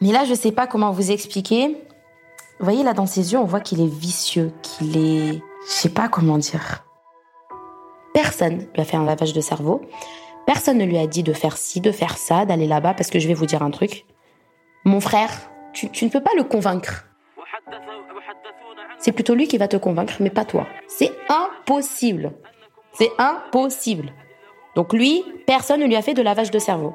Mais 0.00 0.12
là, 0.12 0.24
je 0.24 0.34
sais 0.34 0.52
pas 0.52 0.66
comment 0.66 0.90
vous 0.90 1.10
expliquer. 1.10 1.68
Vous 2.58 2.64
voyez, 2.64 2.82
là, 2.82 2.92
dans 2.92 3.06
ses 3.06 3.32
yeux, 3.32 3.38
on 3.38 3.44
voit 3.44 3.60
qu'il 3.60 3.80
est 3.80 3.92
vicieux, 3.92 4.52
qu'il 4.62 4.96
est. 4.96 5.42
Je 5.66 5.72
sais 5.72 5.88
pas 5.88 6.08
comment 6.08 6.38
dire. 6.38 6.84
Personne 8.12 8.66
lui 8.74 8.80
a 8.80 8.84
fait 8.84 8.96
un 8.96 9.04
lavage 9.04 9.32
de 9.32 9.40
cerveau. 9.40 9.80
Personne 10.46 10.78
ne 10.78 10.84
lui 10.84 10.98
a 10.98 11.06
dit 11.06 11.22
de 11.22 11.32
faire 11.32 11.56
ci, 11.56 11.80
de 11.80 11.90
faire 11.90 12.16
ça, 12.18 12.44
d'aller 12.44 12.66
là-bas, 12.66 12.94
parce 12.94 13.10
que 13.10 13.18
je 13.18 13.26
vais 13.26 13.34
vous 13.34 13.46
dire 13.46 13.62
un 13.62 13.70
truc. 13.70 14.04
Mon 14.84 15.00
frère, 15.00 15.30
tu 15.72 16.04
ne 16.04 16.10
peux 16.10 16.22
pas 16.22 16.30
le 16.36 16.44
convaincre. 16.44 17.06
C'est 18.98 19.12
plutôt 19.12 19.34
lui 19.34 19.48
qui 19.48 19.58
va 19.58 19.68
te 19.68 19.76
convaincre, 19.76 20.14
mais 20.20 20.30
pas 20.30 20.44
toi. 20.44 20.66
C'est 20.86 21.12
impossible. 21.28 22.32
C'est 22.92 23.10
impossible. 23.18 24.12
Donc 24.76 24.92
lui, 24.92 25.24
personne 25.46 25.80
ne 25.80 25.86
lui 25.86 25.96
a 25.96 26.02
fait 26.02 26.14
de 26.14 26.22
lavage 26.22 26.50
de 26.50 26.58
cerveau. 26.58 26.94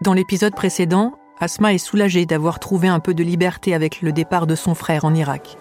Dans 0.00 0.12
l'épisode 0.12 0.54
précédent, 0.54 1.18
Asma 1.40 1.74
est 1.74 1.78
soulagée 1.78 2.24
d'avoir 2.24 2.60
trouvé 2.60 2.86
un 2.86 3.00
peu 3.00 3.14
de 3.14 3.24
liberté 3.24 3.74
avec 3.74 4.00
le 4.00 4.12
départ 4.12 4.46
de 4.46 4.54
son 4.54 4.76
frère 4.76 5.04
en 5.04 5.12
Irak. 5.12 5.56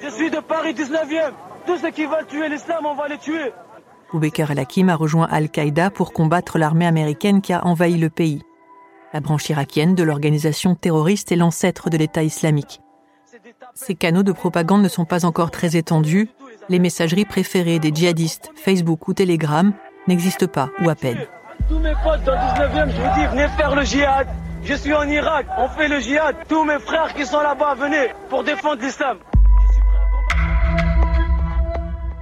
Je 0.00 0.08
suis 0.10 0.30
de 0.30 0.38
Paris 0.38 0.74
19e. 0.74 1.32
Tous 1.66 1.78
ceux 1.78 1.90
qui 1.90 2.06
veulent 2.06 2.26
tuer 2.28 2.48
l'islam, 2.48 2.86
on 2.86 2.94
va 2.94 3.08
les 3.08 3.18
tuer. 3.18 3.52
Boubaker 4.12 4.52
El-Hakim 4.52 4.88
a 4.90 4.94
rejoint 4.94 5.26
Al-Qaïda 5.28 5.90
pour 5.90 6.12
combattre 6.12 6.58
l'armée 6.58 6.86
américaine 6.86 7.40
qui 7.42 7.52
a 7.52 7.66
envahi 7.66 7.96
le 7.96 8.10
pays. 8.10 8.42
La 9.12 9.18
branche 9.18 9.48
irakienne 9.48 9.96
de 9.96 10.04
l'organisation 10.04 10.76
terroriste 10.76 11.32
est 11.32 11.36
l'ancêtre 11.36 11.90
de 11.90 11.96
l'État 11.96 12.22
islamique. 12.22 12.80
Ces 13.74 13.96
canaux 13.96 14.22
de 14.22 14.32
propagande 14.32 14.82
ne 14.82 14.88
sont 14.88 15.04
pas 15.04 15.24
encore 15.24 15.50
très 15.50 15.76
étendus. 15.76 16.28
Les 16.68 16.78
messageries 16.78 17.24
préférées 17.24 17.80
des 17.80 17.90
djihadistes, 17.92 18.52
Facebook 18.54 19.08
ou 19.08 19.14
Telegram, 19.14 19.72
n'existent 20.06 20.46
pas 20.46 20.70
ou 20.80 20.88
à 20.88 20.94
peine. 20.94 21.26
Tous 21.68 21.80
mes 21.80 21.94
potes 22.04 22.22
dans 22.24 22.32
19e, 22.32 22.90
je 22.90 22.96
vous 22.96 23.20
dis, 23.20 23.26
venez 23.26 23.48
faire 23.48 23.74
le 23.74 23.82
djihad. 23.82 24.28
Je 24.62 24.74
suis 24.74 24.94
en 24.94 25.02
Irak, 25.08 25.46
on 25.58 25.68
fait 25.68 25.88
le 25.88 25.98
djihad. 25.98 26.36
Tous 26.48 26.64
mes 26.64 26.78
frères 26.78 27.12
qui 27.12 27.26
sont 27.26 27.40
là-bas, 27.40 27.74
venez 27.74 28.12
pour 28.30 28.44
défendre 28.44 28.80
l'islam. 28.82 29.18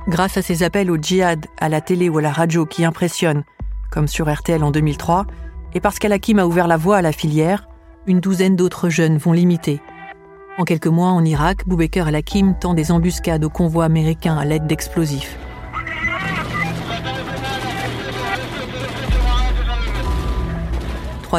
Grâce 0.09 0.39
à 0.39 0.42
ces 0.42 0.62
appels 0.62 0.91
au 0.91 0.97
djihad 0.97 1.45
à 1.61 1.69
la 1.69 1.83
télé 1.83 2.09
ou 2.09 2.19
à 2.19 2.23
la 2.23 2.33
radio 2.33 2.64
qui 2.64 2.86
impressionnent, 2.86 3.45
comme 3.91 4.09
sur 4.09 4.33
RTL 4.33 4.64
en 4.64 4.70
2003, 4.70 5.27
et 5.75 5.81
parce 5.81 5.98
qu'Al-Hakim 5.98 6.39
a 6.39 6.47
ouvert 6.47 6.67
la 6.67 6.79
voie 6.79 6.97
à 6.97 7.03
la 7.03 7.12
filière, 7.12 7.69
une 8.06 8.20
douzaine 8.20 8.56
d'autres 8.56 8.89
jeunes 8.89 9.19
vont 9.19 9.33
l'imiter. 9.33 9.83
En 10.56 10.64
quelques 10.64 10.86
mois 10.86 11.08
en 11.08 11.23
Irak, 11.23 11.67
Boubaker 11.67 12.08
Al-Hakim 12.08 12.55
tend 12.58 12.73
des 12.73 12.92
embuscades 12.92 13.45
aux 13.45 13.51
convois 13.51 13.84
américains 13.84 14.39
à 14.39 14.45
l'aide 14.47 14.67
d'explosifs. 14.67 15.36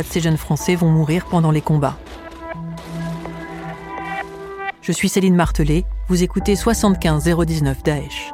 De 0.01 0.03
ces 0.03 0.19
jeunes 0.19 0.35
Français 0.35 0.75
vont 0.75 0.89
mourir 0.89 1.25
pendant 1.25 1.51
les 1.51 1.61
combats. 1.61 1.97
Je 4.81 4.91
suis 4.91 5.07
Céline 5.07 5.35
Martelet, 5.35 5.85
vous 6.09 6.21
écoutez 6.21 6.57
75 6.57 7.23
019 7.23 7.81
Daesh. 7.81 8.33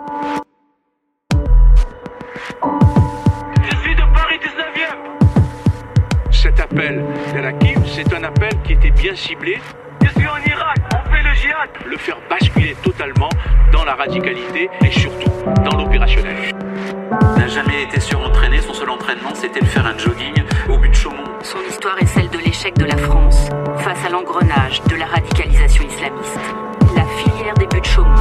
Je 3.62 3.76
suis 3.78 3.96
de 3.96 4.02
Paris 4.16 4.40
19e. 4.42 6.32
Cet 6.32 6.60
appel 6.60 7.06
d'Al-Hakim, 7.32 7.84
c'est 7.86 8.12
un 8.12 8.24
appel 8.24 8.54
qui 8.64 8.74
était 8.74 8.90
bien 8.90 9.16
ciblé, 9.16 9.60
Je 10.04 10.10
suis 10.10 10.28
en 10.28 10.38
Irak, 10.44 10.78
on 10.96 11.10
fait 11.12 11.22
le 11.22 11.34
djihad. 11.36 11.70
le 11.86 11.98
faire 11.98 12.18
basculer 12.28 12.76
totalement 12.82 13.30
dans 13.72 13.86
la 13.86 13.94
radicalité 13.94 14.68
et 14.84 14.92
surtout 14.92 15.30
dans 15.64 15.78
l'opérationnel. 15.78 16.71
N'a 16.94 17.48
jamais 17.48 17.84
été 17.84 18.00
surentraîné. 18.00 18.62
Son 18.62 18.74
seul 18.74 18.90
entraînement, 18.90 19.34
c'était 19.34 19.60
de 19.60 19.66
faire 19.66 19.86
un 19.86 19.98
jogging 19.98 20.44
au 20.70 20.78
but 20.78 20.90
de 20.90 20.96
Chaumont. 20.96 21.24
Son 21.44 21.60
histoire 21.70 21.98
est 22.02 22.06
celle 22.06 22.30
de 22.30 22.38
l'échec 22.38 22.76
de 22.78 22.86
la 22.86 22.98
France 22.98 23.50
face 23.78 24.06
à 24.06 24.10
l'engrenage 24.10 24.82
de 24.84 24.96
la 24.96 25.06
radicalisation 25.06 25.84
islamiste. 25.86 26.40
La 26.96 27.06
filière 27.06 27.54
des 27.56 27.68
buts 27.68 27.80
de 27.80 27.86
Chaumont. 27.86 28.16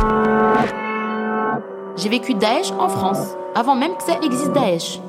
J'ai 1.97 2.09
vécu 2.09 2.35
Daesh 2.35 2.71
en 2.73 2.89
France, 2.89 3.37
avant 3.55 3.75
même 3.75 3.97
que 3.97 4.03
ça 4.03 4.19
existe 4.23 4.53
Daesh. 4.53 5.01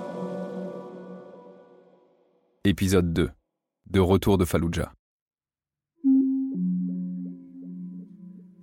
Épisode 2.65 3.13
2. 3.13 3.29
De 3.89 3.99
retour 3.99 4.37
de 4.37 4.45
Fallujah. 4.45 4.91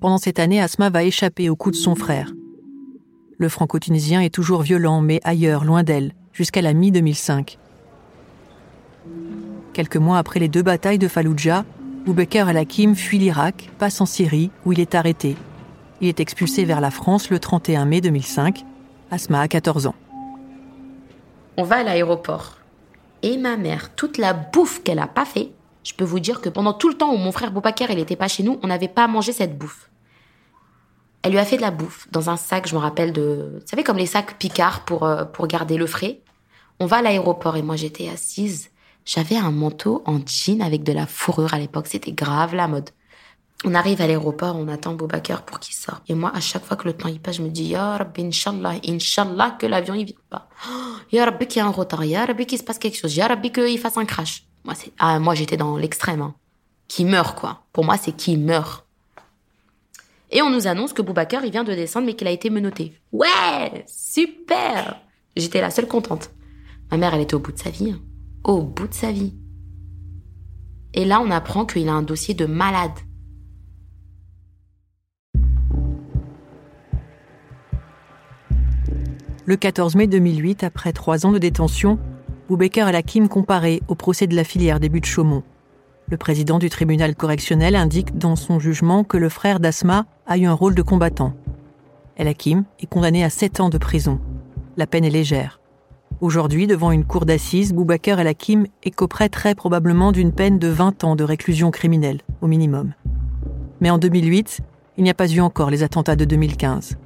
Pendant 0.00 0.18
cette 0.18 0.38
année, 0.38 0.60
Asma 0.60 0.90
va 0.90 1.02
échapper 1.02 1.50
aux 1.50 1.56
coups 1.56 1.76
de 1.76 1.82
son 1.82 1.94
frère. 1.94 2.32
Le 3.40 3.48
franco-tunisien 3.48 4.20
est 4.20 4.34
toujours 4.34 4.62
violent, 4.62 5.00
mais 5.00 5.20
ailleurs, 5.22 5.64
loin 5.64 5.84
d'elle, 5.84 6.12
jusqu'à 6.32 6.60
la 6.60 6.72
mi-2005. 6.72 7.56
Quelques 9.72 9.96
mois 9.96 10.18
après 10.18 10.40
les 10.40 10.48
deux 10.48 10.62
batailles 10.62 10.98
de 10.98 11.06
Fallujah, 11.06 11.64
Boubaker 12.04 12.48
El-Hakim 12.48 12.96
fuit 12.96 13.18
l'Irak, 13.18 13.70
passe 13.78 14.00
en 14.00 14.06
Syrie, 14.06 14.50
où 14.64 14.72
il 14.72 14.80
est 14.80 14.96
arrêté. 14.96 15.36
Il 16.00 16.08
est 16.08 16.18
expulsé 16.18 16.64
vers 16.64 16.80
la 16.80 16.90
France 16.90 17.30
le 17.30 17.38
31 17.38 17.84
mai 17.84 18.00
2005. 18.00 18.64
Asma 19.12 19.42
a 19.42 19.46
14 19.46 19.86
ans. 19.86 19.94
On 21.56 21.62
va 21.62 21.76
à 21.76 21.82
l'aéroport. 21.84 22.58
Et 23.22 23.36
ma 23.36 23.56
mère, 23.56 23.94
toute 23.94 24.18
la 24.18 24.32
bouffe 24.32 24.82
qu'elle 24.82 24.98
a 24.98 25.06
pas 25.06 25.24
fait, 25.24 25.52
je 25.84 25.94
peux 25.94 26.04
vous 26.04 26.18
dire 26.18 26.40
que 26.40 26.48
pendant 26.48 26.72
tout 26.72 26.88
le 26.88 26.94
temps 26.94 27.12
où 27.14 27.16
mon 27.16 27.30
frère 27.30 27.52
Boubacar 27.52 27.92
il 27.92 28.00
était 28.00 28.16
pas 28.16 28.26
chez 28.26 28.42
nous, 28.42 28.58
on 28.64 28.66
n'avait 28.66 28.88
pas 28.88 29.06
mangé 29.06 29.30
cette 29.30 29.56
bouffe. 29.56 29.87
Elle 31.22 31.32
lui 31.32 31.38
a 31.38 31.44
fait 31.44 31.56
de 31.56 31.62
la 31.62 31.70
bouffe 31.70 32.06
dans 32.10 32.30
un 32.30 32.36
sac, 32.36 32.68
je 32.68 32.74
me 32.74 32.80
rappelle 32.80 33.12
de, 33.12 33.58
vous 33.60 33.66
savez 33.66 33.82
comme 33.82 33.96
les 33.96 34.06
sacs 34.06 34.38
Picard 34.38 34.84
pour 34.84 35.04
euh, 35.04 35.24
pour 35.24 35.46
garder 35.46 35.76
le 35.76 35.86
frais. 35.86 36.20
On 36.80 36.86
va 36.86 36.98
à 36.98 37.02
l'aéroport 37.02 37.56
et 37.56 37.62
moi 37.62 37.76
j'étais 37.76 38.08
assise. 38.08 38.70
J'avais 39.04 39.36
un 39.36 39.50
manteau 39.50 40.02
en 40.06 40.20
jean 40.24 40.60
avec 40.60 40.84
de 40.84 40.92
la 40.92 41.06
fourrure 41.06 41.54
à 41.54 41.58
l'époque, 41.58 41.86
c'était 41.88 42.12
grave 42.12 42.54
la 42.54 42.68
mode. 42.68 42.90
On 43.64 43.74
arrive 43.74 44.00
à 44.00 44.06
l'aéroport, 44.06 44.54
on 44.54 44.68
attend 44.68 44.94
Boubacar 44.94 45.42
pour 45.42 45.58
qu'il 45.58 45.74
sorte. 45.74 46.02
Et 46.08 46.14
moi, 46.14 46.30
à 46.32 46.40
chaque 46.40 46.64
fois 46.64 46.76
que 46.76 46.84
le 46.84 46.92
temps 46.92 47.08
y 47.08 47.18
passe, 47.18 47.38
je 47.38 47.42
me 47.42 47.48
dis, 47.48 47.64
Ya 47.64 47.96
Rabbi, 47.96 48.22
Inch'Allah, 48.22 48.74
Inch'Allah 48.86 49.56
que 49.58 49.66
l'avion 49.66 49.94
il 49.94 50.04
vient 50.04 50.16
pas. 50.30 50.48
Ya 51.10 51.24
Rabbi 51.24 51.46
qu'il 51.46 51.60
y 51.60 51.62
a 51.62 51.66
un 51.66 51.70
retard, 51.70 52.04
Ya 52.04 52.24
Rabbi 52.24 52.46
qu'il 52.46 52.58
se 52.58 52.62
passe 52.62 52.78
quelque 52.78 52.98
chose, 52.98 53.16
Ya 53.16 53.26
Rabbi 53.26 53.50
qu'il 53.50 53.78
fasse 53.78 53.96
un 53.96 54.04
crash. 54.04 54.44
Moi, 54.64 54.74
c'est, 54.76 54.92
ah, 54.98 55.18
moi, 55.18 55.34
j'étais 55.34 55.56
dans 55.56 55.76
l'extrême, 55.76 56.20
hein. 56.22 56.34
Qui 56.86 57.04
meurt, 57.04 57.38
quoi. 57.38 57.62
Pour 57.72 57.84
moi, 57.84 57.96
c'est 57.96 58.12
qui 58.12 58.36
meurt. 58.36 58.86
Et 60.30 60.42
on 60.42 60.50
nous 60.50 60.66
annonce 60.66 60.92
que 60.92 61.02
Boubacar, 61.02 61.44
il 61.44 61.50
vient 61.52 61.64
de 61.64 61.72
descendre, 61.74 62.06
mais 62.06 62.14
qu'il 62.14 62.28
a 62.28 62.32
été 62.32 62.50
menotté. 62.50 62.92
Ouais! 63.12 63.84
Super! 63.86 65.00
J'étais 65.36 65.60
la 65.60 65.70
seule 65.70 65.88
contente. 65.88 66.30
Ma 66.90 66.96
mère, 66.96 67.14
elle 67.14 67.22
était 67.22 67.34
au 67.34 67.38
bout 67.38 67.52
de 67.52 67.58
sa 67.58 67.70
vie. 67.70 67.92
hein. 67.92 68.00
Au 68.44 68.62
bout 68.62 68.88
de 68.88 68.94
sa 68.94 69.10
vie. 69.12 69.34
Et 70.94 71.04
là, 71.04 71.20
on 71.20 71.30
apprend 71.30 71.64
qu'il 71.64 71.88
a 71.88 71.92
un 71.92 72.02
dossier 72.02 72.34
de 72.34 72.46
malade. 72.46 72.92
Le 79.46 79.56
14 79.56 79.96
mai 79.96 80.06
2008, 80.06 80.62
après 80.64 80.92
trois 80.92 81.24
ans 81.24 81.32
de 81.32 81.38
détention, 81.38 81.98
Boubaker 82.48 82.88
El-Hakim 82.88 83.28
comparé 83.28 83.82
au 83.88 83.94
procès 83.94 84.26
de 84.26 84.36
la 84.36 84.44
filière 84.44 84.80
des 84.80 84.88
buts 84.88 85.00
de 85.00 85.06
Chaumont. 85.06 85.42
Le 86.10 86.16
président 86.16 86.58
du 86.58 86.70
tribunal 86.70 87.14
correctionnel 87.14 87.76
indique 87.76 88.16
dans 88.16 88.34
son 88.34 88.58
jugement 88.58 89.04
que 89.04 89.18
le 89.18 89.28
frère 89.28 89.60
d'Asma 89.60 90.06
a 90.26 90.38
eu 90.38 90.46
un 90.46 90.54
rôle 90.54 90.74
de 90.74 90.80
combattant. 90.80 91.34
El-Hakim 92.16 92.64
est 92.80 92.86
condamné 92.86 93.22
à 93.24 93.30
sept 93.30 93.60
ans 93.60 93.68
de 93.68 93.76
prison. 93.76 94.18
La 94.78 94.86
peine 94.86 95.04
est 95.04 95.10
légère. 95.10 95.60
Aujourd'hui, 96.22 96.66
devant 96.66 96.92
une 96.92 97.04
cour 97.04 97.26
d'assises, 97.26 97.74
Boubaker 97.74 98.18
El-Hakim 98.20 98.66
écoperait 98.82 99.28
très 99.28 99.54
probablement 99.54 100.10
d'une 100.10 100.32
peine 100.32 100.58
de 100.58 100.68
20 100.68 101.04
ans 101.04 101.14
de 101.14 101.24
réclusion 101.24 101.70
criminelle, 101.70 102.22
au 102.40 102.46
minimum. 102.46 102.94
Mais 103.82 103.90
en 103.90 103.98
2008, 103.98 104.60
il 104.96 105.04
n'y 105.04 105.10
a 105.10 105.14
pas 105.14 105.30
eu 105.30 105.40
encore 105.40 105.68
les 105.68 105.82
attentats 105.82 106.16
de 106.16 106.24
2015. 106.24 106.96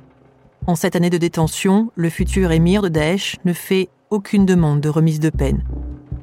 En 0.69 0.77
cette 0.77 0.95
année 0.95 1.11
de 1.11 1.19
détention, 1.19 1.91
le 1.97 2.09
futur 2.09 2.53
émir 2.53 2.83
de 2.83 2.89
Daesh 2.89 3.37
ne 3.45 3.53
fait 3.53 3.89
aucune 4.11 4.47
demande 4.47 4.81
de 4.81 4.89
remise 4.89 5.19
de 5.19 5.31
peine. 5.31 5.65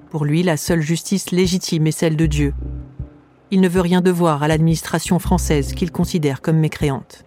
Pour 0.10 0.26
lui, 0.26 0.42
la 0.42 0.58
seule 0.58 0.82
justice 0.82 1.30
légitime 1.32 1.86
est 1.86 1.92
celle 1.92 2.16
de 2.16 2.26
Dieu. 2.26 2.54
Il 3.52 3.62
ne 3.62 3.70
veut 3.70 3.82
rien 3.82 4.02
devoir 4.02 4.42
à 4.42 4.48
l'administration 4.48 5.20
française 5.20 5.74
qu'il 5.74 5.92
considère 5.92 6.42
comme 6.42 6.58
mécréante. 6.58 7.26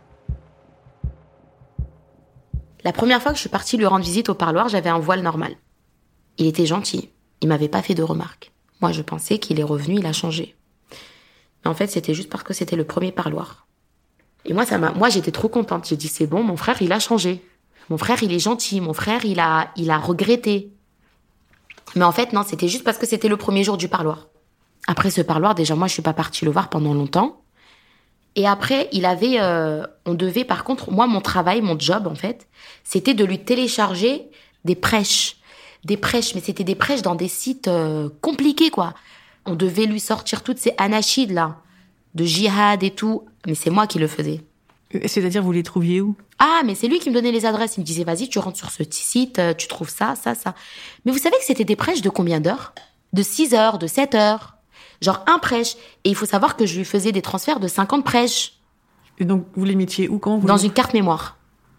La 2.85 2.93
première 2.93 3.23
fois 3.23 3.31
que 3.31 3.37
je 3.37 3.43
suis 3.43 3.49
partie 3.49 3.77
lui 3.77 3.87
rendre 3.87 4.05
visite 4.05 4.29
au 4.29 4.35
parloir, 4.35 4.69
j'avais 4.69 4.91
un 4.91 4.99
voile 4.99 5.23
normal. 5.23 5.55
Il 6.39 6.47
était 6.47 6.67
gentil. 6.67 7.11
Il 7.41 7.49
m'avait 7.49 7.69
pas 7.69 7.83
fait 7.83 7.95
de 7.95 8.03
remarques. 8.03 8.53
Moi, 8.81 8.91
je 8.91 9.03
pensais 9.03 9.39
qu'il 9.39 9.61
est 9.61 9.65
revenu, 9.65 9.99
il 9.99 10.07
a 10.07 10.13
changé. 10.13 10.57
Mais 11.65 11.71
en 11.71 11.75
fait, 11.75 11.87
c'était 11.87 12.15
juste 12.15 12.31
parce 12.31 12.43
que 12.43 12.55
c'était 12.55 12.75
le 12.75 12.85
premier 12.85 13.13
parloir. 13.13 13.69
Et 14.45 14.55
moi, 14.55 14.67
ça 14.67 14.79
m'a, 14.79 14.91
moi, 14.91 15.09
j'étais 15.09 15.31
trop 15.31 15.49
contente. 15.49 15.87
J'ai 15.87 15.97
dit, 15.97 16.09
c'est 16.09 16.27
bon, 16.27 16.43
mon 16.43 16.57
frère, 16.57 16.83
il 16.83 16.93
a 16.93 16.99
changé. 16.99 17.45
Mon 17.91 17.99
frère, 17.99 18.21
il 18.25 18.33
est 18.33 18.41
gentil. 18.41 18.81
Mon 18.81 18.93
frère, 18.93 19.25
il 19.25 19.39
a, 19.39 19.71
il 19.77 19.91
a 19.91 19.99
regretté. 19.99 20.73
Mais 21.95 22.05
en 22.05 22.13
fait, 22.13 22.33
non, 22.33 22.43
c'était 22.47 22.69
juste 22.69 22.85
parce 22.85 22.99
que 22.99 23.07
c'était 23.07 23.29
le 23.29 23.37
premier 23.37 23.65
jour 23.65 23.77
du 23.77 23.89
parloir. 23.89 24.29
Après 24.87 25.11
ce 25.11 25.21
parloir, 25.21 25.55
déjà, 25.55 25.75
moi, 25.75 25.87
je 25.87 25.93
suis 25.93 26.03
pas 26.03 26.13
partie 26.13 26.45
le 26.45 26.51
voir 26.51 26.69
pendant 26.69 26.95
longtemps. 26.95 27.43
Et 28.35 28.47
après, 28.47 28.89
il 28.93 29.05
avait, 29.05 29.41
euh, 29.41 29.87
on 30.07 30.15
devait, 30.15 30.45
par 30.45 30.65
contre, 30.65 30.91
moi, 30.91 31.07
mon 31.07 31.21
travail, 31.21 31.61
mon 31.61 31.79
job, 31.79 32.07
en 32.07 32.15
fait, 32.15 32.49
c'était 32.83 33.15
de 33.15 33.25
lui 33.25 33.39
télécharger 33.39 34.29
des 34.65 34.75
prêches. 34.75 35.37
Des 35.85 35.97
prêches, 35.97 36.35
mais 36.35 36.41
c'était 36.41 36.65
des 36.65 36.75
prêches 36.75 37.03
dans 37.03 37.15
des 37.15 37.29
sites 37.29 37.69
euh, 37.69 38.09
compliqués, 38.21 38.71
quoi. 38.71 38.95
On 39.45 39.55
devait 39.55 39.87
lui 39.87 40.01
sortir 40.01 40.43
toutes 40.43 40.59
ces 40.59 40.73
anachides, 40.79 41.33
là, 41.33 41.59
de 42.15 42.25
jihad 42.25 42.83
et 42.83 42.93
tout. 42.93 43.27
Mais 43.47 43.55
c'est 43.55 43.71
moi 43.71 43.87
qui 43.87 43.99
le 43.99 44.07
faisais. 44.07 44.41
C'est-à-dire, 45.07 45.43
vous 45.43 45.53
les 45.53 45.63
trouviez 45.63 46.01
où? 46.01 46.17
Ah, 46.39 46.63
mais 46.65 46.75
c'est 46.75 46.89
lui 46.89 46.99
qui 46.99 47.11
me 47.11 47.15
donnait 47.15 47.33
les 47.33 47.47
adresses. 47.47 47.77
Il 47.77 47.81
me 47.81 47.87
disait, 47.87 48.05
vas-y, 48.05 48.29
tu 48.29 48.39
rentres 48.39 48.59
sur 48.59 48.71
ce 48.71 48.83
site, 48.89 49.39
euh, 49.39 49.55
tu 49.55 49.69
trouves 49.69 49.89
ça, 49.89 50.15
ça, 50.15 50.35
ça. 50.35 50.55
Mais 51.05 51.13
vous 51.13 51.19
savez 51.19 51.37
que 51.39 51.45
c'était 51.45 51.65
des 51.65 51.77
prêches 51.77 52.03
de 52.03 52.11
combien 52.11 52.41
d'heures? 52.41 52.75
De 53.13 53.23
6 53.23 53.55
heures, 53.55 53.79
de 53.79 53.87
7 53.87 54.15
heures. 54.15 54.57
Genre 55.01 55.25
un 55.27 55.39
prêche. 55.39 55.75
Et 56.05 56.11
il 56.11 56.15
faut 56.15 56.27
savoir 56.27 56.57
que 56.57 56.67
je 56.67 56.79
lui 56.79 56.85
faisais 56.85 57.13
des 57.13 57.23
transferts 57.23 57.61
de 57.61 57.69
50 57.69 58.05
prêches 58.05 58.55
Et 59.19 59.25
donc, 59.25 59.47
vous 59.55 59.65
les 59.65 59.77
mettiez 59.77 60.09
où 60.09 60.19
Comment 60.19 60.39
vous 60.39 60.47
dans 60.47 60.57
une 60.57 60.73
carte 60.73 60.95
mémoire. 60.95 61.37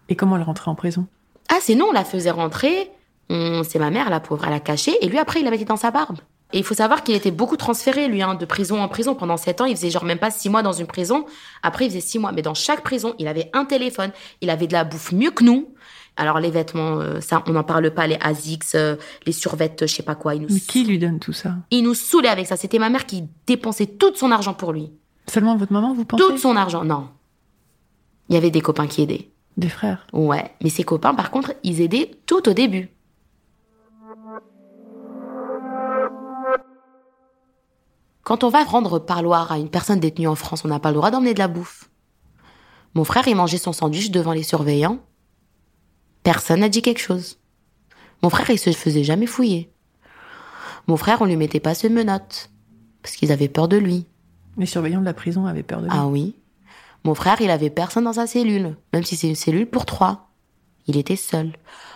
Et 0.09 0.15
comment 0.15 0.35
elle 0.35 0.43
rentrait 0.43 0.69
en 0.69 0.75
prison? 0.75 1.07
Ah, 1.49 1.59
c'est 1.61 1.75
non, 1.75 1.87
on 1.89 1.91
la 1.91 2.05
faisait 2.05 2.31
rentrer. 2.31 2.91
C'est 3.29 3.79
ma 3.79 3.89
mère, 3.89 4.09
la 4.09 4.19
pauvre, 4.19 4.45
elle 4.45 4.53
a 4.53 4.59
caché. 4.59 4.93
Et 5.01 5.07
lui, 5.07 5.17
après, 5.17 5.39
il 5.39 5.43
la 5.43 5.49
mettait 5.51 5.65
dans 5.65 5.77
sa 5.77 5.89
barbe. 5.89 6.19
Et 6.53 6.59
il 6.59 6.63
faut 6.63 6.75
savoir 6.75 7.03
qu'il 7.03 7.15
était 7.15 7.31
beaucoup 7.31 7.57
transféré, 7.57 8.07
lui, 8.07 8.21
hein, 8.21 8.35
de 8.35 8.45
prison 8.45 8.79
en 8.79 8.87
prison. 8.87 9.15
Pendant 9.15 9.37
sept 9.37 9.59
ans, 9.59 9.65
il 9.65 9.75
faisait 9.75 9.89
genre 9.89 10.05
même 10.05 10.19
pas 10.19 10.29
six 10.29 10.49
mois 10.49 10.61
dans 10.61 10.71
une 10.71 10.85
prison. 10.85 11.25
Après, 11.63 11.85
il 11.85 11.89
faisait 11.89 11.99
six 11.99 12.19
mois. 12.19 12.31
Mais 12.31 12.43
dans 12.43 12.53
chaque 12.53 12.83
prison, 12.83 13.15
il 13.17 13.27
avait 13.27 13.49
un 13.53 13.65
téléphone. 13.65 14.11
Il 14.41 14.51
avait 14.51 14.67
de 14.67 14.73
la 14.73 14.83
bouffe 14.83 15.11
mieux 15.11 15.31
que 15.31 15.43
nous. 15.43 15.73
Alors, 16.15 16.39
les 16.39 16.51
vêtements, 16.51 16.99
euh, 16.99 17.19
ça, 17.21 17.43
on 17.47 17.53
n'en 17.53 17.63
parle 17.63 17.89
pas. 17.89 18.05
Les 18.05 18.19
Asics, 18.21 18.75
euh, 18.75 18.97
les 19.25 19.31
survêtes, 19.31 19.87
je 19.87 19.93
sais 19.93 20.03
pas 20.03 20.13
quoi. 20.13 20.35
Il 20.35 20.43
nous, 20.43 20.47
Mais 20.51 20.59
qui 20.59 20.83
lui 20.83 20.99
donne 20.99 21.19
tout 21.19 21.33
ça? 21.33 21.55
Il 21.71 21.81
nous 21.81 21.95
saoulait 21.95 22.29
avec 22.29 22.45
ça. 22.45 22.55
C'était 22.55 22.77
ma 22.77 22.89
mère 22.89 23.07
qui 23.07 23.23
dépensait 23.47 23.87
tout 23.87 24.13
son 24.13 24.29
argent 24.29 24.53
pour 24.53 24.73
lui. 24.73 24.91
Seulement 25.27 25.57
votre 25.57 25.73
maman, 25.73 25.95
vous 25.95 26.05
pensez? 26.05 26.23
Tout 26.23 26.37
son 26.37 26.55
argent. 26.55 26.83
Non. 26.85 27.09
Il 28.29 28.35
y 28.35 28.37
avait 28.37 28.51
des 28.51 28.61
copains 28.61 28.85
qui 28.85 29.01
aidaient. 29.01 29.29
Des 29.57 29.69
frères? 29.69 30.05
Ouais, 30.13 30.51
mais 30.61 30.69
ses 30.69 30.83
copains, 30.83 31.15
par 31.15 31.31
contre, 31.31 31.53
ils 31.63 31.81
aidaient 31.81 32.11
tout 32.27 32.47
au 32.47 32.53
début. 32.53 32.89
Quand 38.23 38.43
on 38.43 38.49
va 38.49 38.63
rendre 38.63 38.99
parloir 38.99 39.51
à 39.51 39.57
une 39.57 39.69
personne 39.69 39.99
détenue 39.99 40.27
en 40.27 40.35
France, 40.35 40.63
on 40.63 40.69
n'a 40.69 40.79
pas 40.79 40.91
le 40.91 40.95
droit 40.95 41.11
d'emmener 41.11 41.33
de 41.33 41.39
la 41.39 41.49
bouffe. 41.49 41.89
Mon 42.93 43.03
frère, 43.03 43.27
il 43.27 43.35
mangeait 43.35 43.57
son 43.57 43.73
sandwich 43.73 44.11
devant 44.11 44.31
les 44.31 44.43
surveillants. 44.43 44.99
Personne 46.23 46.61
n'a 46.61 46.69
dit 46.69 46.81
quelque 46.81 47.01
chose. 47.01 47.39
Mon 48.21 48.29
frère, 48.29 48.49
il 48.49 48.59
se 48.59 48.71
faisait 48.71 49.03
jamais 49.03 49.25
fouiller. 49.25 49.73
Mon 50.87 50.95
frère, 50.95 51.21
on 51.21 51.25
lui 51.25 51.35
mettait 51.35 51.59
pas 51.59 51.75
ce 51.75 51.87
menottes. 51.87 52.49
Parce 53.01 53.15
qu'ils 53.15 53.33
avaient 53.33 53.49
peur 53.49 53.67
de 53.67 53.75
lui. 53.75 54.05
Les 54.57 54.65
surveillants 54.65 55.01
de 55.01 55.05
la 55.05 55.13
prison 55.13 55.45
avaient 55.45 55.63
peur 55.63 55.79
de 55.81 55.87
lui. 55.87 55.93
Ah 55.93 56.07
oui. 56.07 56.35
Mon 57.03 57.15
frère, 57.15 57.41
il 57.41 57.49
avait 57.49 57.69
personne 57.69 58.05
dans 58.05 58.13
sa 58.13 58.27
cellule, 58.27 58.77
même 58.93 59.03
si 59.03 59.17
c'est 59.17 59.27
une 59.27 59.35
cellule 59.35 59.69
pour 59.69 59.85
trois. 59.85 60.29
Il 60.87 60.95
était 60.95 61.17
seul. 61.17 61.51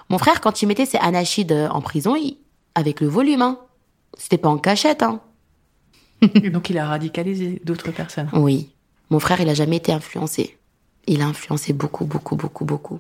Mon 0.10 0.18
frère, 0.18 0.42
quand 0.42 0.62
il 0.62 0.68
mettait 0.68 0.86
ses 0.86 0.98
anachides 0.98 1.70
en 1.72 1.80
prison, 1.80 2.16
il... 2.18 2.38
avec 2.76 3.00
le 3.00 3.08
volume, 3.08 3.42
hein. 3.42 3.60
C'était 4.18 4.38
pas 4.38 4.50
en 4.50 4.58
cachette, 4.58 5.04
hein. 5.04 5.22
Et 6.22 6.50
donc, 6.50 6.70
il 6.70 6.78
a 6.78 6.88
radicalisé 6.88 7.62
d'autres 7.64 7.92
personnes. 7.92 8.30
Oui. 8.34 8.70
Mon 9.10 9.20
frère, 9.20 9.40
il 9.42 9.50
a 9.50 9.54
jamais 9.54 9.78
été 9.78 9.92
influencé. 9.92 10.58
Il 11.08 11.22
a 11.22 11.28
influencé 11.28 11.74
beaucoup, 11.74 12.06
beaucoup, 12.06 12.36
beaucoup, 12.36 12.66
beaucoup. 12.66 13.00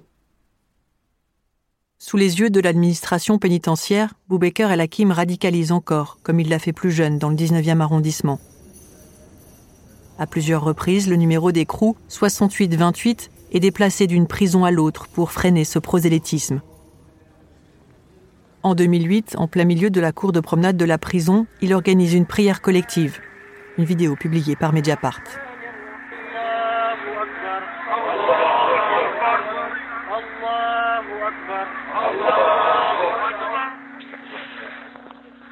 Sous 1.99 2.15
les 2.15 2.39
yeux 2.39 2.49
de 2.49 2.59
l'administration 2.59 3.39
pénitentiaire, 3.39 4.13
Boubaker 4.29 4.71
El 4.71 4.81
Hakim 4.81 5.11
radicalise 5.11 5.71
encore, 5.71 6.19
comme 6.21 6.39
il 6.39 6.47
l'a 6.47 6.59
fait 6.59 6.71
plus 6.71 6.91
jeune 6.91 7.17
dans 7.17 7.29
le 7.29 7.35
19e 7.35 7.81
arrondissement. 7.81 8.39
À 10.19 10.27
plusieurs 10.27 10.63
reprises, 10.63 11.09
le 11.09 11.15
numéro 11.15 11.51
d'écrou 11.51 11.97
6828 12.07 13.31
est 13.51 13.59
déplacé 13.59 14.07
d'une 14.07 14.27
prison 14.27 14.63
à 14.63 14.71
l'autre 14.71 15.07
pour 15.07 15.31
freiner 15.31 15.63
ce 15.63 15.79
prosélytisme. 15.79 16.61
En 18.63 18.73
2008, 18.73 19.35
en 19.37 19.47
plein 19.47 19.65
milieu 19.65 19.89
de 19.89 20.01
la 20.01 20.11
cour 20.11 20.31
de 20.31 20.39
promenade 20.39 20.77
de 20.77 20.85
la 20.85 20.97
prison, 20.97 21.45
il 21.61 21.73
organise 21.73 22.13
une 22.13 22.25
prière 22.25 22.61
collective. 22.61 23.19
Une 23.77 23.85
vidéo 23.85 24.15
publiée 24.15 24.55
par 24.55 24.73
Mediapart. 24.73 25.21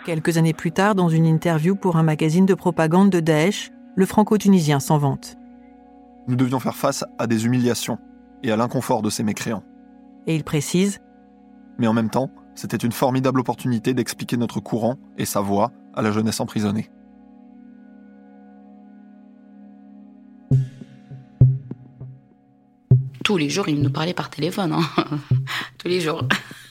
Quelques 0.03 0.37
années 0.37 0.53
plus 0.53 0.71
tard, 0.71 0.95
dans 0.95 1.09
une 1.09 1.25
interview 1.25 1.75
pour 1.75 1.97
un 1.97 2.03
magazine 2.03 2.45
de 2.45 2.53
propagande 2.53 3.09
de 3.11 3.19
Daesh, 3.19 3.71
le 3.95 4.05
franco-tunisien 4.05 4.79
s'en 4.79 4.97
vante. 4.97 5.35
Nous 6.27 6.35
devions 6.35 6.59
faire 6.59 6.75
face 6.75 7.05
à 7.19 7.27
des 7.27 7.45
humiliations 7.45 7.99
et 8.43 8.51
à 8.51 8.57
l'inconfort 8.57 9.03
de 9.03 9.09
ces 9.09 9.23
mécréants. 9.23 9.63
Et 10.27 10.35
il 10.35 10.43
précise 10.43 11.01
Mais 11.77 11.87
en 11.87 11.93
même 11.93 12.09
temps, 12.09 12.29
c'était 12.55 12.77
une 12.77 12.91
formidable 12.91 13.41
opportunité 13.41 13.93
d'expliquer 13.93 14.37
notre 14.37 14.59
courant 14.59 14.97
et 15.17 15.25
sa 15.25 15.41
voix 15.41 15.71
à 15.93 16.01
la 16.01 16.11
jeunesse 16.11 16.39
emprisonnée. 16.39 16.89
Tous 23.23 23.37
les 23.37 23.49
jours, 23.49 23.67
il 23.67 23.81
nous 23.81 23.89
parlait 23.89 24.13
par 24.13 24.29
téléphone, 24.29 24.73
hein. 24.73 24.83
Tous 25.79 25.87
les 25.87 25.99
jours. 25.99 26.23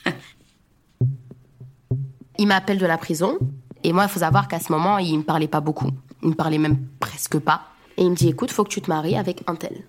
il 2.37 2.47
m'appelle 2.47 2.77
de 2.77 2.85
la 2.85 2.97
prison. 2.97 3.37
Et 3.83 3.91
moi, 3.91 4.05
il 4.05 4.09
faut 4.09 4.21
savoir 4.21 4.47
qu'à 4.47 4.59
ce 4.59 4.71
moment, 4.71 4.97
il 4.97 5.17
me 5.17 5.23
parlait 5.23 5.49
pas 5.49 5.59
beaucoup. 5.59 5.91
Il 6.23 6.29
me 6.29 6.33
parlait 6.33 6.57
même 6.57 6.87
presque 6.99 7.39
pas. 7.39 7.67
Et 7.97 8.03
il 8.03 8.09
me 8.09 8.15
dit, 8.15 8.29
écoute, 8.29 8.51
faut 8.51 8.63
que 8.63 8.69
tu 8.69 8.81
te 8.81 8.89
maries 8.89 9.17
avec 9.17 9.43
un 9.47 9.55
tel. 9.55 9.83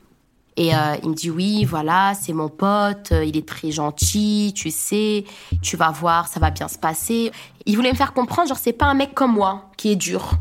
Et 0.56 0.75
euh, 0.75 0.97
il 1.03 1.11
me 1.11 1.14
dit, 1.14 1.31
oui, 1.31 1.64
voilà, 1.64 2.14
c'est 2.14 2.32
mon 2.32 2.49
pote, 2.49 3.12
euh, 3.12 3.25
il 3.25 3.37
est 3.37 3.47
très 3.47 3.70
gentil, 3.70 4.55
tu 4.56 4.70
sais, 4.70 5.25
tu 5.61 5.76
vas 5.76 5.91
voir, 5.91 6.29
ça 6.29 6.41
va 6.41 6.50
bien 6.50 6.67
se 6.67 6.79
passer. 6.79 7.31
Il 7.67 7.77
voulait 7.77 7.93
me 7.93 7.96
faire 7.96 8.15
comprendre, 8.15 8.48
genre, 8.48 8.56
c'est 8.56 8.72
pas 8.72 8.86
un 8.86 8.94
mec 8.94 9.13
comme 9.13 9.32
moi, 9.32 9.70
qui 9.77 9.91
est 9.93 9.96
dur. 9.96 10.32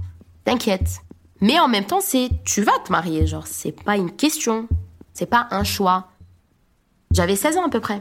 T'inquiète. 0.45 1.01
Mais 1.41 1.60
en 1.60 1.67
même 1.67 1.86
temps, 1.86 2.00
c'est, 2.01 2.29
tu 2.45 2.62
vas 2.62 2.79
te 2.86 2.91
marier, 2.91 3.27
genre, 3.27 3.45
c'est 3.45 3.74
pas 3.74 3.98
une 3.98 4.12
question. 4.12 4.67
C'est 5.13 5.25
pas 5.25 5.48
un 5.51 5.63
choix. 5.63 6.07
J'avais 7.12 7.36
16 7.36 7.57
ans 7.57 7.65
à 7.65 7.69
peu 7.69 7.81
près. 7.81 8.00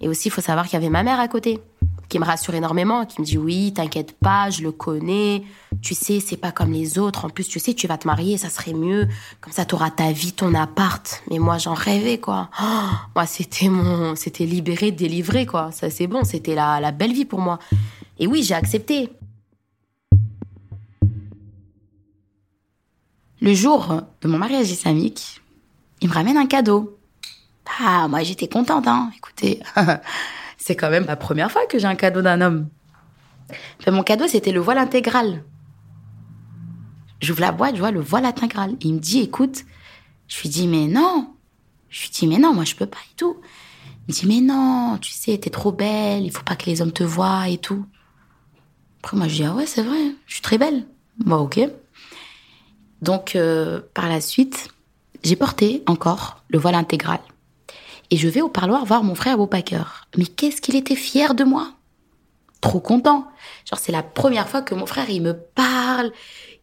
Et 0.00 0.08
aussi, 0.08 0.28
il 0.28 0.30
faut 0.30 0.42
savoir 0.42 0.66
qu'il 0.66 0.74
y 0.74 0.76
avait 0.76 0.90
ma 0.90 1.02
mère 1.02 1.20
à 1.20 1.28
côté, 1.28 1.60
qui 2.08 2.18
me 2.18 2.24
rassure 2.24 2.54
énormément, 2.54 3.04
qui 3.04 3.20
me 3.20 3.26
dit 3.26 3.38
oui, 3.38 3.72
t'inquiète 3.72 4.12
pas, 4.18 4.50
je 4.50 4.62
le 4.62 4.72
connais. 4.72 5.42
Tu 5.82 5.94
sais, 5.94 6.20
c'est 6.20 6.36
pas 6.36 6.52
comme 6.52 6.72
les 6.72 6.98
autres. 6.98 7.24
En 7.24 7.30
plus, 7.30 7.48
tu 7.48 7.58
sais, 7.58 7.74
tu 7.74 7.86
vas 7.86 7.98
te 7.98 8.06
marier, 8.06 8.38
ça 8.38 8.48
serait 8.48 8.72
mieux. 8.72 9.08
Comme 9.40 9.52
ça, 9.52 9.64
t'auras 9.64 9.90
ta 9.90 10.12
vie, 10.12 10.32
ton 10.32 10.54
appart. 10.54 11.22
Mais 11.30 11.38
moi, 11.38 11.58
j'en 11.58 11.74
rêvais, 11.74 12.18
quoi. 12.18 12.50
Oh, 12.62 12.90
moi, 13.14 13.26
c'était 13.26 13.68
mon, 13.68 14.14
c'était 14.16 14.46
libéré, 14.46 14.92
délivré, 14.92 15.46
quoi. 15.46 15.72
Ça, 15.72 15.90
c'est 15.90 16.06
bon. 16.06 16.24
C'était 16.24 16.54
la, 16.54 16.80
la 16.80 16.92
belle 16.92 17.12
vie 17.12 17.24
pour 17.24 17.40
moi. 17.40 17.58
Et 18.18 18.26
oui, 18.26 18.42
j'ai 18.42 18.54
accepté. 18.54 19.10
Le 23.40 23.52
jour 23.52 24.02
de 24.22 24.28
mon 24.28 24.38
mariage 24.38 24.70
islamique, 24.70 25.42
il 26.00 26.08
me 26.08 26.14
ramène 26.14 26.36
un 26.36 26.46
cadeau. 26.46 26.98
Ah, 27.80 28.08
moi 28.08 28.22
j'étais 28.22 28.48
contente, 28.48 28.86
hein. 28.86 29.10
Écoutez, 29.16 29.60
c'est 30.66 30.74
quand 30.74 30.90
même 30.90 31.06
la 31.06 31.14
première 31.14 31.52
fois 31.52 31.64
que 31.66 31.78
j'ai 31.78 31.86
un 31.86 31.94
cadeau 31.94 32.22
d'un 32.22 32.40
homme. 32.40 32.68
Enfin, 33.78 33.92
mon 33.92 34.02
cadeau, 34.02 34.26
c'était 34.26 34.50
le 34.50 34.58
voile 34.58 34.78
intégral. 34.78 35.44
J'ouvre 37.20 37.40
la 37.40 37.52
boîte, 37.52 37.76
je 37.76 37.80
vois 37.80 37.92
le 37.92 38.00
voile 38.00 38.24
intégral. 38.24 38.74
Il 38.80 38.94
me 38.94 38.98
dit, 38.98 39.20
écoute, 39.20 39.64
je 40.26 40.42
lui 40.42 40.48
dis, 40.48 40.66
mais 40.66 40.88
non. 40.88 41.32
Je 41.88 42.02
lui 42.02 42.10
dis, 42.10 42.26
mais 42.26 42.38
non, 42.38 42.52
moi 42.52 42.64
je 42.64 42.74
peux 42.74 42.86
pas 42.86 42.98
et 42.98 43.14
tout. 43.16 43.36
Il 44.08 44.14
me 44.14 44.20
dit, 44.20 44.26
mais 44.26 44.40
non, 44.40 44.98
tu 45.00 45.12
sais, 45.12 45.38
t'es 45.38 45.50
trop 45.50 45.70
belle, 45.70 46.24
il 46.24 46.32
faut 46.32 46.42
pas 46.42 46.56
que 46.56 46.66
les 46.66 46.82
hommes 46.82 46.90
te 46.90 47.04
voient 47.04 47.48
et 47.48 47.58
tout. 47.58 47.86
Après, 48.98 49.16
moi 49.16 49.28
je 49.28 49.36
dis, 49.36 49.44
ah 49.44 49.54
ouais, 49.54 49.66
c'est 49.66 49.84
vrai, 49.84 50.16
je 50.26 50.32
suis 50.32 50.42
très 50.42 50.58
belle. 50.58 50.84
Bon, 51.18 51.36
ok. 51.36 51.60
Donc, 53.02 53.36
euh, 53.36 53.82
par 53.94 54.08
la 54.08 54.20
suite, 54.20 54.66
j'ai 55.22 55.36
porté 55.36 55.84
encore 55.86 56.42
le 56.48 56.58
voile 56.58 56.74
intégral. 56.74 57.20
Et 58.10 58.16
je 58.16 58.28
vais 58.28 58.40
au 58.40 58.48
parloir 58.48 58.84
voir 58.84 59.02
mon 59.02 59.14
frère 59.14 59.36
Boubaker. 59.36 60.06
Mais 60.16 60.26
qu'est-ce 60.26 60.60
qu'il 60.60 60.76
était 60.76 60.96
fier 60.96 61.34
de 61.34 61.44
moi 61.44 61.72
Trop 62.60 62.80
content. 62.80 63.26
Genre, 63.68 63.78
c'est 63.78 63.92
la 63.92 64.02
première 64.02 64.48
fois 64.48 64.62
que 64.62 64.74
mon 64.74 64.86
frère, 64.86 65.10
il 65.10 65.22
me 65.22 65.34
parle, 65.34 66.12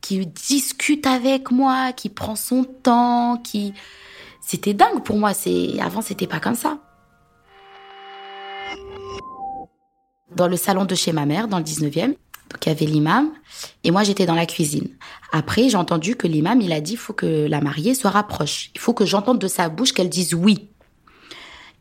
qui 0.01 0.25
discute 0.25 1.05
avec 1.05 1.51
moi, 1.51 1.91
qui 1.93 2.09
prend 2.09 2.35
son 2.35 2.63
temps, 2.63 3.37
qui... 3.37 3.73
C'était 4.41 4.73
dingue 4.73 5.03
pour 5.03 5.17
moi. 5.17 5.33
C'est 5.33 5.79
Avant, 5.79 6.01
c'était 6.01 6.27
pas 6.27 6.39
comme 6.39 6.55
ça. 6.55 6.77
Dans 10.35 10.47
le 10.47 10.57
salon 10.57 10.85
de 10.85 10.95
chez 10.95 11.13
ma 11.13 11.25
mère, 11.25 11.47
dans 11.47 11.59
le 11.59 11.63
19e, 11.63 12.15
donc 12.53 12.65
il 12.65 12.69
y 12.69 12.71
avait 12.71 12.85
l'imam, 12.85 13.31
et 13.83 13.91
moi 13.91 14.03
j'étais 14.03 14.25
dans 14.25 14.35
la 14.35 14.45
cuisine. 14.45 14.89
Après, 15.31 15.69
j'ai 15.69 15.77
entendu 15.77 16.15
que 16.15 16.27
l'imam, 16.27 16.59
il 16.61 16.73
a 16.73 16.81
dit, 16.81 16.93
il 16.93 16.97
faut 16.97 17.13
que 17.13 17.47
la 17.47 17.61
mariée 17.61 17.95
soit 17.95 18.09
rapproche. 18.09 18.71
Il 18.75 18.79
faut 18.79 18.93
que 18.93 19.05
j'entende 19.05 19.39
de 19.39 19.47
sa 19.47 19.69
bouche 19.69 19.93
qu'elle 19.93 20.09
dise 20.09 20.33
oui. 20.33 20.69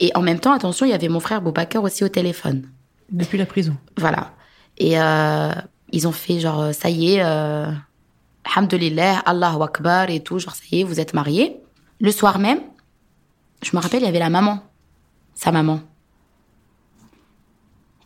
Et 0.02 0.10
en 0.16 0.20
même 0.20 0.40
temps, 0.40 0.52
attention, 0.52 0.84
il 0.84 0.88
y 0.88 0.94
avait 0.94 1.08
mon 1.08 1.20
frère 1.20 1.40
Boubacar 1.40 1.80
aussi 1.84 2.02
au 2.02 2.08
téléphone. 2.08 2.68
Depuis 3.08 3.38
la 3.38 3.46
prison. 3.46 3.76
Voilà. 3.96 4.34
Et 4.76 5.00
euh, 5.00 5.52
ils 5.92 6.08
ont 6.08 6.12
fait 6.12 6.40
genre, 6.40 6.74
ça 6.74 6.90
y 6.90 7.14
est, 7.14 7.22
euh, 7.22 7.70
Alhamdulillah, 8.44 9.20
Allahu 9.20 9.62
Akbar 9.62 10.10
et 10.10 10.18
tout, 10.18 10.40
genre, 10.40 10.56
ça 10.56 10.64
y 10.72 10.80
est, 10.80 10.82
vous 10.82 10.98
êtes 10.98 11.14
mariés. 11.14 11.56
Le 12.00 12.10
soir 12.10 12.40
même, 12.40 12.58
je 13.62 13.76
me 13.76 13.80
rappelle, 13.80 14.02
il 14.02 14.06
y 14.06 14.08
avait 14.08 14.18
la 14.18 14.28
maman, 14.28 14.64
sa 15.34 15.52
maman. 15.52 15.80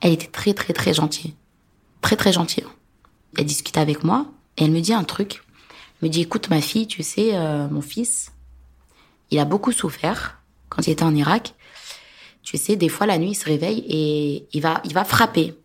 Elle 0.02 0.12
était 0.12 0.26
très, 0.26 0.52
très, 0.52 0.74
très 0.74 0.92
gentille. 0.92 1.34
Très, 2.02 2.16
très 2.16 2.34
gentille. 2.34 2.64
Elle 3.38 3.46
discutait 3.46 3.80
avec 3.80 4.04
moi 4.04 4.26
et 4.58 4.64
elle 4.64 4.70
me 4.70 4.80
dit 4.80 4.92
un 4.92 5.04
truc. 5.04 5.42
Elle 6.02 6.08
me 6.08 6.12
dit, 6.12 6.20
écoute, 6.20 6.50
ma 6.50 6.60
fille, 6.60 6.86
tu 6.86 7.02
sais, 7.02 7.30
euh, 7.32 7.68
mon 7.68 7.80
fils, 7.80 8.32
il 9.30 9.38
a 9.38 9.46
beaucoup 9.46 9.72
souffert 9.72 10.42
quand 10.68 10.86
il 10.86 10.90
était 10.90 11.04
en 11.04 11.14
Irak. 11.14 11.54
Tu 12.46 12.58
sais, 12.58 12.76
des 12.76 12.88
fois, 12.88 13.06
la 13.06 13.18
nuit, 13.18 13.30
il 13.30 13.34
se 13.34 13.44
réveille 13.44 13.84
et 13.88 14.46
il 14.52 14.62
va, 14.62 14.80
il 14.84 14.94
va 14.94 15.04
frapper. 15.04 15.58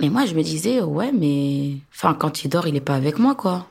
Mais 0.00 0.10
moi, 0.10 0.26
je 0.26 0.34
me 0.34 0.42
disais, 0.42 0.80
ouais, 0.80 1.12
mais, 1.12 1.76
enfin, 1.94 2.14
quand 2.14 2.42
il 2.42 2.48
dort, 2.48 2.66
il 2.66 2.74
est 2.74 2.80
pas 2.80 2.96
avec 2.96 3.20
moi, 3.20 3.36
quoi. 3.36 3.68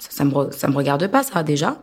Ça, 0.00 0.10
ça 0.10 0.24
me, 0.24 0.50
ça 0.50 0.66
me 0.66 0.74
regarde 0.74 1.06
pas, 1.06 1.22
ça, 1.22 1.44
déjà. 1.44 1.80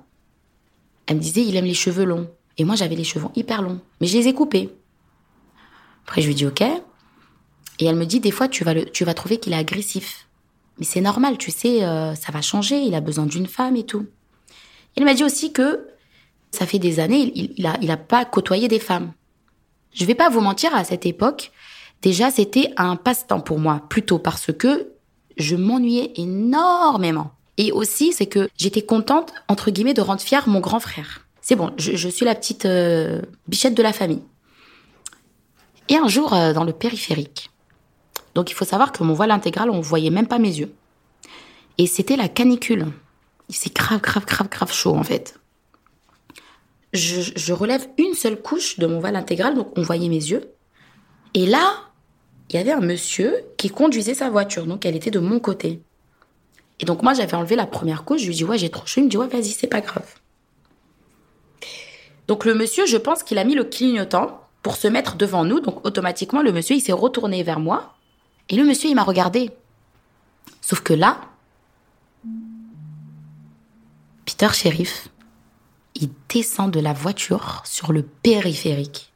Elle 1.05 1.15
me 1.15 1.21
disait, 1.21 1.41
il 1.41 1.55
aime 1.55 1.63
les 1.63 1.73
cheveux 1.73 2.03
longs. 2.03 2.29
Et 2.57 2.65
moi, 2.65 2.75
j'avais 2.75 2.97
les 2.97 3.05
cheveux 3.05 3.29
hyper 3.33 3.61
longs. 3.61 3.79
Mais 4.01 4.07
je 4.07 4.17
les 4.17 4.27
ai 4.27 4.33
coupés. 4.33 4.75
Après, 6.03 6.21
je 6.21 6.27
lui 6.27 6.35
dis, 6.35 6.45
ok. 6.45 6.63
Et 7.79 7.85
elle 7.85 7.95
me 7.95 8.05
dit, 8.05 8.19
des 8.19 8.31
fois, 8.31 8.49
tu 8.49 8.65
vas, 8.65 8.73
le, 8.73 8.83
tu 8.83 9.05
vas 9.05 9.13
trouver 9.13 9.37
qu'il 9.37 9.53
est 9.53 9.57
agressif. 9.57 10.27
Mais 10.79 10.85
c'est 10.85 11.01
normal, 11.01 11.37
tu 11.37 11.49
sais, 11.49 11.85
euh, 11.85 12.13
ça 12.15 12.33
va 12.33 12.41
changer. 12.41 12.81
Il 12.81 12.93
a 12.93 12.99
besoin 12.99 13.25
d'une 13.25 13.47
femme 13.47 13.77
et 13.77 13.85
tout. 13.85 14.05
Elle 14.97 15.05
m'a 15.05 15.13
dit 15.13 15.23
aussi 15.23 15.53
que 15.53 15.87
ça 16.53 16.67
fait 16.67 16.79
des 16.79 16.99
années, 16.99 17.31
il, 17.35 17.53
il, 17.57 17.65
a, 17.65 17.77
il 17.81 17.89
a 17.89 17.97
pas 17.97 18.25
côtoyé 18.25 18.67
des 18.67 18.79
femmes. 18.79 19.11
Je 19.93 20.05
vais 20.05 20.15
pas 20.15 20.29
vous 20.29 20.39
mentir, 20.39 20.73
à 20.75 20.83
cette 20.83 21.05
époque, 21.05 21.51
déjà, 22.01 22.29
c'était 22.29 22.71
un 22.77 22.95
passe-temps 22.95 23.41
pour 23.41 23.59
moi, 23.59 23.81
plutôt 23.89 24.19
parce 24.19 24.51
que 24.53 24.93
je 25.35 25.55
m'ennuyais 25.55 26.13
énormément. 26.15 27.31
Et 27.57 27.71
aussi, 27.71 28.13
c'est 28.13 28.27
que 28.27 28.49
j'étais 28.55 28.83
contente, 28.83 29.33
entre 29.47 29.71
guillemets, 29.71 29.93
de 29.95 30.01
rendre 30.01 30.21
fier 30.21 30.47
mon 30.47 30.59
grand 30.59 30.79
frère. 30.79 31.25
C'est 31.41 31.55
bon, 31.55 31.71
je, 31.77 31.95
je 31.95 32.09
suis 32.09 32.25
la 32.25 32.35
petite 32.35 32.65
euh, 32.65 33.21
bichette 33.47 33.75
de 33.75 33.83
la 33.83 33.93
famille. 33.93 34.21
Et 35.89 35.97
un 35.97 36.07
jour, 36.07 36.33
euh, 36.33 36.53
dans 36.53 36.63
le 36.63 36.71
périphérique, 36.71 37.49
donc 38.35 38.51
il 38.51 38.53
faut 38.53 38.65
savoir 38.65 38.91
que 38.91 39.03
mon 39.03 39.13
voile 39.13 39.31
intégral, 39.31 39.69
on 39.69 39.81
voyait 39.81 40.09
même 40.11 40.27
pas 40.27 40.39
mes 40.39 40.55
yeux. 40.55 40.73
Et 41.77 41.87
c'était 41.87 42.15
la 42.15 42.27
canicule. 42.27 42.87
C'est 43.49 43.75
grave, 43.75 44.01
grave, 44.01 44.25
grave, 44.25 44.49
grave 44.49 44.71
chaud 44.71 44.95
en 44.95 45.03
fait. 45.03 45.39
Je, 46.93 47.53
relève 47.53 47.87
une 47.97 48.13
seule 48.13 48.39
couche 48.39 48.77
de 48.77 48.85
mon 48.85 48.99
voile 48.99 49.15
intégral, 49.15 49.55
donc 49.55 49.77
on 49.77 49.81
voyait 49.81 50.09
mes 50.09 50.15
yeux. 50.15 50.53
Et 51.33 51.47
là, 51.47 51.73
il 52.49 52.55
y 52.55 52.59
avait 52.59 52.71
un 52.71 52.81
monsieur 52.81 53.43
qui 53.57 53.69
conduisait 53.69 54.13
sa 54.13 54.29
voiture, 54.29 54.67
donc 54.67 54.85
elle 54.85 54.95
était 54.95 55.09
de 55.09 55.19
mon 55.19 55.39
côté. 55.39 55.81
Et 56.79 56.85
donc 56.85 57.01
moi, 57.01 57.13
j'avais 57.13 57.33
enlevé 57.33 57.55
la 57.55 57.65
première 57.65 58.03
couche, 58.03 58.21
je 58.21 58.27
lui 58.27 58.35
dis 58.35 58.43
ouais, 58.43 58.57
j'ai 58.57 58.69
trop 58.69 58.85
chaud, 58.85 59.01
il 59.01 59.05
me 59.05 59.09
dit 59.09 59.17
ouais, 59.17 59.27
vas-y, 59.27 59.49
c'est 59.49 59.67
pas 59.67 59.81
grave. 59.81 60.07
Donc 62.27 62.45
le 62.45 62.53
monsieur, 62.53 62.85
je 62.85 62.97
pense 62.97 63.23
qu'il 63.23 63.37
a 63.37 63.43
mis 63.43 63.55
le 63.55 63.63
clignotant 63.63 64.41
pour 64.61 64.75
se 64.75 64.87
mettre 64.87 65.15
devant 65.15 65.43
nous, 65.43 65.59
donc 65.59 65.85
automatiquement, 65.85 66.41
le 66.41 66.51
monsieur, 66.51 66.75
il 66.75 66.81
s'est 66.81 66.93
retourné 66.93 67.43
vers 67.43 67.59
moi, 67.59 67.95
et 68.49 68.55
le 68.55 68.63
monsieur, 68.63 68.89
il 68.89 68.95
m'a 68.95 69.03
regardé. 69.03 69.51
Sauf 70.61 70.81
que 70.81 70.93
là, 70.93 71.19
Peter 74.25 74.47
Sheriff, 74.53 75.09
il 75.95 76.09
descend 76.29 76.71
de 76.71 76.79
la 76.79 76.93
voiture 76.93 77.61
sur 77.65 77.93
le 77.93 78.03
périphérique. 78.03 79.13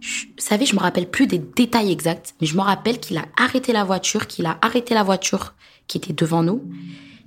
Je, 0.00 0.26
vous 0.26 0.32
savez, 0.36 0.66
je 0.66 0.74
me 0.74 0.80
rappelle 0.80 1.10
plus 1.10 1.26
des 1.26 1.38
détails 1.38 1.90
exacts, 1.90 2.34
mais 2.40 2.46
je 2.46 2.56
me 2.56 2.62
rappelle 2.62 3.00
qu'il 3.00 3.16
a 3.18 3.26
arrêté 3.36 3.72
la 3.72 3.84
voiture, 3.84 4.26
qu'il 4.26 4.46
a 4.46 4.58
arrêté 4.62 4.94
la 4.94 5.02
voiture 5.02 5.54
qui 5.86 5.98
était 5.98 6.12
devant 6.12 6.42
nous. 6.42 6.62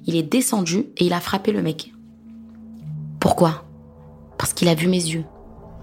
Il 0.06 0.16
est 0.16 0.24
descendu 0.24 0.86
et 0.98 1.06
il 1.06 1.14
a 1.14 1.20
frappé 1.20 1.52
le 1.52 1.62
mec. 1.62 1.92
Pourquoi? 3.20 3.66
Parce 4.38 4.54
qu'il 4.54 4.70
a 4.70 4.76
vu 4.76 4.88
mes 4.88 4.98
yeux. 4.98 5.26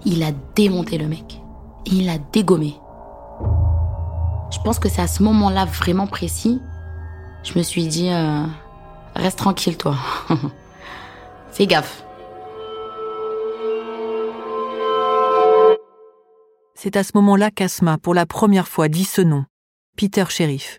Il 0.04 0.22
a 0.22 0.32
démonté 0.54 0.98
le 0.98 1.08
mec. 1.08 1.40
Il 1.84 2.08
a 2.08 2.18
dégommé. 2.18 2.74
Je 4.50 4.58
pense 4.60 4.78
que 4.78 4.88
c'est 4.88 5.02
à 5.02 5.06
ce 5.06 5.22
moment-là 5.22 5.64
vraiment 5.64 6.06
précis, 6.06 6.60
je 7.42 7.58
me 7.58 7.62
suis 7.62 7.86
dit, 7.86 8.10
euh, 8.10 8.44
reste 9.14 9.38
tranquille 9.38 9.76
toi. 9.76 9.96
Fais 11.52 11.66
gaffe. 11.66 12.05
C'est 16.78 16.96
à 16.96 17.02
ce 17.02 17.12
moment-là 17.14 17.50
qu'Asma, 17.50 17.96
pour 17.96 18.12
la 18.12 18.26
première 18.26 18.68
fois, 18.68 18.88
dit 18.88 19.06
ce 19.06 19.22
nom, 19.22 19.46
Peter 19.96 20.24
Sheriff. 20.28 20.78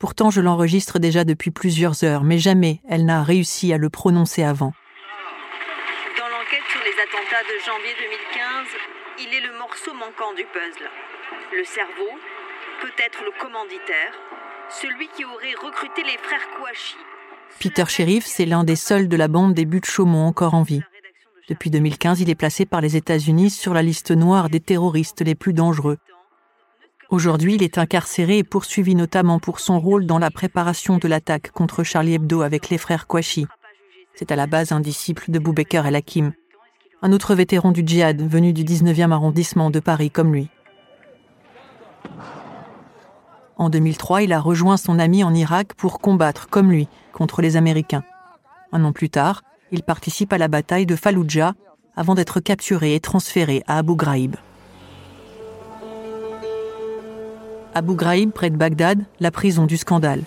Pourtant, 0.00 0.28
je 0.28 0.40
l'enregistre 0.40 0.98
déjà 0.98 1.22
depuis 1.22 1.52
plusieurs 1.52 2.02
heures, 2.02 2.24
mais 2.24 2.38
jamais 2.38 2.80
elle 2.88 3.04
n'a 3.04 3.22
réussi 3.22 3.72
à 3.72 3.78
le 3.78 3.88
prononcer 3.88 4.42
avant. 4.42 4.72
Dans 6.18 6.28
l'enquête 6.28 6.66
sur 6.68 6.80
les 6.82 7.00
attentats 7.00 7.44
de 7.44 7.62
janvier 7.64 7.94
2015, 7.96 8.66
il 9.20 9.34
est 9.34 9.46
le 9.46 9.56
morceau 9.56 9.94
manquant 9.94 10.34
du 10.34 10.42
puzzle. 10.46 10.90
Le 11.56 11.64
cerveau, 11.64 12.10
peut-être 12.82 13.22
le 13.22 13.30
commanditaire, 13.40 14.14
celui 14.68 15.06
qui 15.16 15.24
aurait 15.24 15.54
recruté 15.62 16.02
les 16.02 16.18
frères 16.18 16.50
Kouachi. 16.58 16.96
Peter 17.60 17.84
Sheriff, 17.86 18.26
c'est 18.26 18.46
l'un 18.46 18.64
des 18.64 18.74
seuls 18.74 19.06
de 19.06 19.16
la 19.16 19.28
bande 19.28 19.54
des 19.54 19.64
buts 19.64 19.78
de 19.78 19.84
Chaumont 19.86 20.26
encore 20.26 20.54
en 20.54 20.64
vie. 20.64 20.82
Depuis 21.48 21.70
2015, 21.70 22.20
il 22.20 22.28
est 22.28 22.34
placé 22.34 22.66
par 22.66 22.80
les 22.80 22.96
États-Unis 22.96 23.50
sur 23.50 23.72
la 23.72 23.82
liste 23.82 24.10
noire 24.10 24.50
des 24.50 24.58
terroristes 24.58 25.20
les 25.20 25.36
plus 25.36 25.52
dangereux. 25.52 25.98
Aujourd'hui, 27.08 27.54
il 27.54 27.62
est 27.62 27.78
incarcéré 27.78 28.38
et 28.38 28.44
poursuivi 28.44 28.96
notamment 28.96 29.38
pour 29.38 29.60
son 29.60 29.78
rôle 29.78 30.06
dans 30.06 30.18
la 30.18 30.32
préparation 30.32 30.98
de 30.98 31.06
l'attaque 31.06 31.52
contre 31.52 31.84
Charlie 31.84 32.14
Hebdo 32.14 32.42
avec 32.42 32.68
les 32.68 32.78
frères 32.78 33.06
Kouachi. 33.06 33.46
C'est 34.16 34.32
à 34.32 34.36
la 34.36 34.48
base 34.48 34.72
un 34.72 34.80
disciple 34.80 35.30
de 35.30 35.38
Boubacar 35.38 35.86
El 35.86 35.94
Hakim, 35.94 36.32
un 37.00 37.12
autre 37.12 37.36
vétéran 37.36 37.70
du 37.70 37.84
djihad 37.86 38.20
venu 38.28 38.52
du 38.52 38.64
19e 38.64 39.12
arrondissement 39.12 39.70
de 39.70 39.78
Paris 39.78 40.10
comme 40.10 40.32
lui. 40.32 40.48
En 43.56 43.70
2003, 43.70 44.22
il 44.22 44.32
a 44.32 44.40
rejoint 44.40 44.76
son 44.76 44.98
ami 44.98 45.22
en 45.22 45.32
Irak 45.32 45.74
pour 45.74 46.00
combattre, 46.00 46.48
comme 46.48 46.72
lui, 46.72 46.88
contre 47.12 47.40
les 47.40 47.56
Américains. 47.56 48.02
Un 48.72 48.84
an 48.84 48.92
plus 48.92 49.10
tard, 49.10 49.42
il 49.72 49.82
participe 49.82 50.32
à 50.32 50.38
la 50.38 50.48
bataille 50.48 50.86
de 50.86 50.96
Fallujah 50.96 51.54
avant 51.96 52.14
d'être 52.14 52.40
capturé 52.40 52.94
et 52.94 53.00
transféré 53.00 53.62
à 53.66 53.78
Abu 53.78 53.96
Ghraib. 53.96 54.36
Abu 57.74 57.94
Ghraib, 57.94 58.30
près 58.30 58.50
de 58.50 58.56
Bagdad, 58.56 59.04
la 59.20 59.30
prison 59.30 59.66
du 59.66 59.76
scandale. 59.76 60.22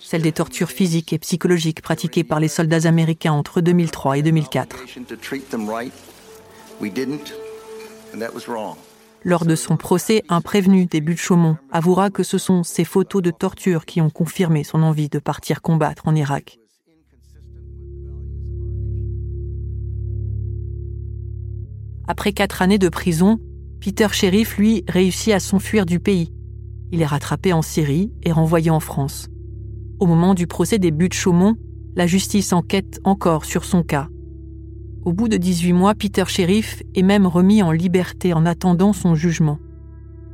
Celle 0.00 0.22
des 0.22 0.32
tortures 0.32 0.70
physiques 0.70 1.12
et 1.12 1.18
psychologiques 1.18 1.80
pratiquées 1.80 2.24
par 2.24 2.40
les 2.40 2.48
soldats 2.48 2.86
américains 2.86 3.32
entre 3.32 3.60
2003 3.60 4.18
et 4.18 4.22
2004. 4.22 4.76
Lors 9.26 9.46
de 9.46 9.56
son 9.56 9.78
procès, 9.78 10.22
un 10.28 10.42
prévenu 10.42 10.84
des 10.84 11.00
buts 11.00 11.14
de 11.14 11.18
Chaumont 11.18 11.56
avouera 11.72 12.10
que 12.10 12.22
ce 12.22 12.36
sont 12.36 12.62
ces 12.62 12.84
photos 12.84 13.22
de 13.22 13.30
torture 13.30 13.86
qui 13.86 14.02
ont 14.02 14.10
confirmé 14.10 14.64
son 14.64 14.82
envie 14.82 15.08
de 15.08 15.18
partir 15.18 15.62
combattre 15.62 16.06
en 16.06 16.14
Irak. 16.14 16.58
Après 22.06 22.34
quatre 22.34 22.60
années 22.60 22.78
de 22.78 22.90
prison, 22.90 23.38
Peter 23.80 24.08
Sheriff, 24.12 24.58
lui, 24.58 24.84
réussit 24.88 25.32
à 25.32 25.40
s'enfuir 25.40 25.86
du 25.86 26.00
pays. 26.00 26.34
Il 26.92 27.00
est 27.00 27.06
rattrapé 27.06 27.54
en 27.54 27.62
Syrie 27.62 28.12
et 28.24 28.32
renvoyé 28.32 28.70
en 28.70 28.80
France. 28.80 29.28
Au 30.00 30.06
moment 30.06 30.34
du 30.34 30.46
procès 30.46 30.78
des 30.78 30.90
buts 30.90 31.08
de 31.08 31.14
Chaumont, 31.14 31.54
la 31.96 32.06
justice 32.06 32.52
enquête 32.52 33.00
encore 33.04 33.46
sur 33.46 33.64
son 33.64 33.82
cas. 33.82 34.08
Au 35.04 35.12
bout 35.12 35.28
de 35.28 35.36
18 35.36 35.74
mois, 35.74 35.94
Peter 35.94 36.24
Sheriff 36.26 36.82
est 36.94 37.02
même 37.02 37.26
remis 37.26 37.62
en 37.62 37.72
liberté 37.72 38.32
en 38.32 38.46
attendant 38.46 38.94
son 38.94 39.14
jugement. 39.14 39.58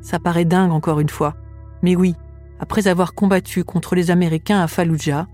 Ça 0.00 0.20
paraît 0.20 0.44
dingue 0.44 0.70
encore 0.70 1.00
une 1.00 1.08
fois. 1.08 1.34
Mais 1.82 1.96
oui, 1.96 2.14
après 2.60 2.86
avoir 2.86 3.14
combattu 3.14 3.64
contre 3.64 3.96
les 3.96 4.12
Américains 4.12 4.60
à 4.60 4.68
Fallujah, 4.68 5.26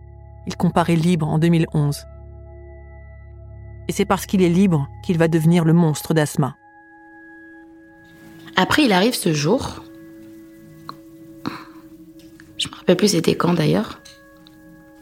il 0.46 0.56
comparaît 0.56 0.96
libre 0.96 1.28
en 1.28 1.38
2011. 1.38 2.04
Et 3.88 3.92
c'est 3.92 4.06
parce 4.06 4.24
qu'il 4.24 4.42
est 4.42 4.48
libre 4.48 4.88
qu'il 5.04 5.18
va 5.18 5.28
devenir 5.28 5.66
le 5.66 5.74
monstre 5.74 6.14
d'Asma. 6.14 6.56
Après, 8.56 8.84
il 8.84 8.92
arrive 8.92 9.14
ce 9.14 9.34
jour. 9.34 9.84
Je 12.56 12.68
me 12.68 12.74
rappelle 12.74 12.96
plus 12.96 13.08
c'était 13.08 13.34
quand 13.34 13.52
d'ailleurs. 13.52 14.00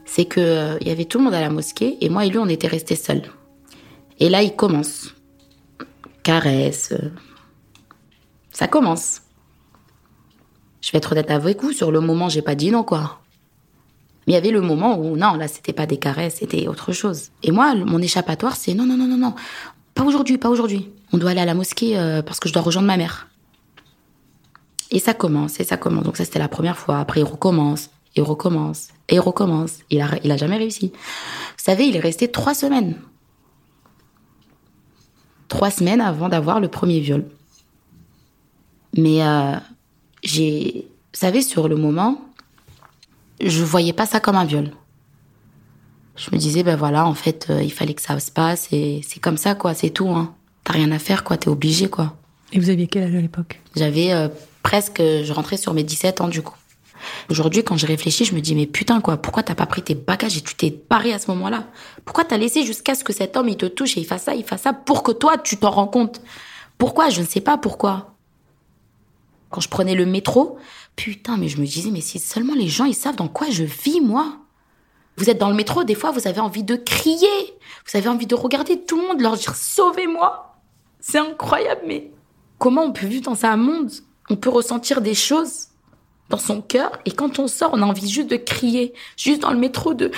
C'est 0.04 0.24
que 0.24 0.40
euh, 0.40 0.78
y 0.80 0.90
avait 0.90 1.04
tout 1.04 1.18
le 1.18 1.24
monde 1.24 1.34
à 1.34 1.40
la 1.40 1.50
mosquée 1.50 1.98
et 2.00 2.08
moi 2.08 2.26
et 2.26 2.30
lui 2.30 2.38
on 2.38 2.48
était 2.48 2.66
restés 2.66 2.96
seuls. 2.96 3.22
Et 4.20 4.28
là, 4.28 4.42
il 4.42 4.54
commence. 4.54 5.14
Caresse. 6.22 6.94
Ça 8.50 8.68
commence. 8.68 9.22
Je 10.80 10.92
vais 10.92 10.98
être 10.98 11.12
honnête 11.12 11.30
avec 11.30 11.62
vous, 11.62 11.72
sur 11.72 11.90
le 11.90 12.00
moment, 12.00 12.28
j'ai 12.28 12.42
pas 12.42 12.54
dit 12.54 12.70
non, 12.70 12.84
quoi. 12.84 13.20
Mais 14.26 14.32
il 14.32 14.36
y 14.36 14.38
avait 14.38 14.50
le 14.50 14.60
moment 14.60 14.98
où, 14.98 15.16
non, 15.16 15.34
là, 15.34 15.48
c'était 15.48 15.72
pas 15.72 15.86
des 15.86 15.98
caresses, 15.98 16.36
c'était 16.36 16.66
autre 16.68 16.92
chose. 16.92 17.30
Et 17.42 17.50
moi, 17.50 17.74
mon 17.74 18.00
échappatoire, 18.00 18.56
c'est 18.56 18.74
non, 18.74 18.86
non, 18.86 18.96
non, 18.96 19.06
non, 19.06 19.16
non. 19.16 19.34
Pas 19.94 20.04
aujourd'hui, 20.04 20.38
pas 20.38 20.48
aujourd'hui. 20.48 20.90
On 21.12 21.18
doit 21.18 21.30
aller 21.30 21.40
à 21.40 21.44
la 21.44 21.54
mosquée 21.54 21.98
euh, 21.98 22.22
parce 22.22 22.40
que 22.40 22.48
je 22.48 22.54
dois 22.54 22.62
rejoindre 22.62 22.86
ma 22.86 22.96
mère. 22.96 23.28
Et 24.90 24.98
ça 24.98 25.14
commence, 25.14 25.60
et 25.60 25.64
ça 25.64 25.76
commence. 25.76 26.04
Donc 26.04 26.16
ça, 26.16 26.24
c'était 26.24 26.38
la 26.38 26.48
première 26.48 26.78
fois. 26.78 26.98
Après, 26.98 27.20
il 27.20 27.24
recommence, 27.24 27.90
il 28.16 28.22
recommence, 28.22 28.88
et 29.08 29.16
il 29.16 29.20
recommence. 29.20 29.78
Il 29.90 30.00
a, 30.00 30.08
il 30.22 30.30
a 30.30 30.36
jamais 30.36 30.56
réussi. 30.56 30.92
Vous 30.94 31.64
savez, 31.64 31.86
il 31.86 31.96
est 31.96 32.00
resté 32.00 32.30
trois 32.30 32.54
semaines. 32.54 32.96
Trois 35.48 35.70
semaines 35.70 36.00
avant 36.00 36.28
d'avoir 36.28 36.60
le 36.60 36.68
premier 36.68 37.00
viol. 37.00 37.24
Mais 38.96 39.22
euh, 39.22 39.54
j'ai, 40.22 40.86
vous 41.12 41.18
savez, 41.18 41.42
sur 41.42 41.68
le 41.68 41.76
moment, 41.76 42.20
je 43.40 43.62
voyais 43.62 43.92
pas 43.92 44.06
ça 44.06 44.20
comme 44.20 44.36
un 44.36 44.44
viol. 44.44 44.70
Je 46.16 46.30
me 46.32 46.36
disais, 46.36 46.62
ben 46.62 46.76
voilà, 46.76 47.06
en 47.06 47.14
fait, 47.14 47.48
euh, 47.50 47.62
il 47.62 47.72
fallait 47.72 47.94
que 47.94 48.02
ça 48.02 48.18
se 48.20 48.30
passe 48.30 48.68
et 48.72 49.00
c'est 49.06 49.20
comme 49.20 49.36
ça, 49.36 49.54
quoi, 49.54 49.74
c'est 49.74 49.90
tout, 49.90 50.08
hein. 50.08 50.34
T'as 50.62 50.74
rien 50.74 50.92
à 50.92 50.98
faire, 50.98 51.24
quoi, 51.24 51.36
t'es 51.36 51.48
obligé, 51.48 51.90
quoi. 51.90 52.16
Et 52.52 52.60
vous 52.60 52.70
aviez 52.70 52.86
quel 52.86 53.02
âge 53.02 53.14
à 53.14 53.20
l'époque? 53.20 53.60
J'avais 53.76 54.12
euh, 54.12 54.28
presque, 54.62 55.00
je 55.00 55.32
rentrais 55.32 55.56
sur 55.56 55.74
mes 55.74 55.82
17 55.82 56.20
ans, 56.20 56.28
du 56.28 56.40
coup. 56.40 56.56
Aujourd'hui, 57.30 57.62
quand 57.64 57.76
je 57.76 57.86
réfléchis, 57.86 58.24
je 58.24 58.34
me 58.34 58.40
dis, 58.40 58.54
mais 58.54 58.66
putain, 58.66 59.00
quoi, 59.00 59.16
pourquoi 59.16 59.42
t'as 59.42 59.54
pas 59.54 59.66
pris 59.66 59.82
tes 59.82 59.94
bagages 59.94 60.36
et 60.36 60.40
tu 60.40 60.54
t'es 60.54 60.76
barré 60.88 61.12
à 61.12 61.18
ce 61.18 61.30
moment-là? 61.30 61.64
Pourquoi 62.04 62.24
t'as 62.24 62.36
laissé 62.36 62.64
jusqu'à 62.64 62.94
ce 62.94 63.04
que 63.04 63.12
cet 63.12 63.36
homme, 63.36 63.48
il 63.48 63.56
te 63.56 63.66
touche 63.66 63.96
et 63.96 64.00
il 64.00 64.06
fasse 64.06 64.24
ça, 64.24 64.34
il 64.34 64.44
fasse 64.44 64.62
ça, 64.62 64.72
pour 64.72 65.02
que 65.02 65.12
toi, 65.12 65.38
tu 65.38 65.56
t'en 65.56 65.70
rends 65.70 65.86
compte? 65.86 66.20
Pourquoi? 66.78 67.10
Je 67.10 67.20
ne 67.20 67.26
sais 67.26 67.40
pas 67.40 67.58
pourquoi. 67.58 68.14
Quand 69.50 69.60
je 69.60 69.68
prenais 69.68 69.94
le 69.94 70.06
métro, 70.06 70.58
putain, 70.96 71.36
mais 71.36 71.48
je 71.48 71.60
me 71.60 71.66
disais, 71.66 71.90
mais 71.90 72.00
si 72.00 72.18
seulement 72.18 72.54
les 72.54 72.68
gens, 72.68 72.84
ils 72.84 72.94
savent 72.94 73.16
dans 73.16 73.28
quoi 73.28 73.48
je 73.50 73.64
vis, 73.64 74.00
moi 74.00 74.38
vous 75.16 75.30
êtes 75.30 75.38
dans 75.38 75.48
le 75.48 75.54
métro, 75.54 75.84
des 75.84 75.94
fois, 75.94 76.10
vous 76.10 76.26
avez 76.26 76.40
envie 76.40 76.64
de 76.64 76.76
crier. 76.76 77.54
Vous 77.86 77.96
avez 77.96 78.08
envie 78.08 78.26
de 78.26 78.34
regarder 78.34 78.80
tout 78.80 79.00
le 79.00 79.06
monde, 79.06 79.20
leur 79.20 79.36
dire 79.36 79.54
sauvez-moi. 79.54 80.56
C'est 81.00 81.18
incroyable, 81.18 81.82
mais 81.86 82.10
comment 82.58 82.82
on 82.82 82.92
peut 82.92 83.06
vivre 83.06 83.24
dans 83.24 83.44
un 83.44 83.56
monde 83.56 83.90
On 84.30 84.36
peut 84.36 84.50
ressentir 84.50 85.00
des 85.00 85.14
choses 85.14 85.68
dans 86.30 86.38
son 86.38 86.60
cœur 86.62 86.98
et 87.04 87.10
quand 87.10 87.38
on 87.38 87.48
sort, 87.48 87.70
on 87.72 87.82
a 87.82 87.86
envie 87.86 88.08
juste 88.08 88.30
de 88.30 88.36
crier, 88.36 88.94
juste 89.16 89.42
dans 89.42 89.50
le 89.50 89.58
métro, 89.58 89.94
de 89.94 90.10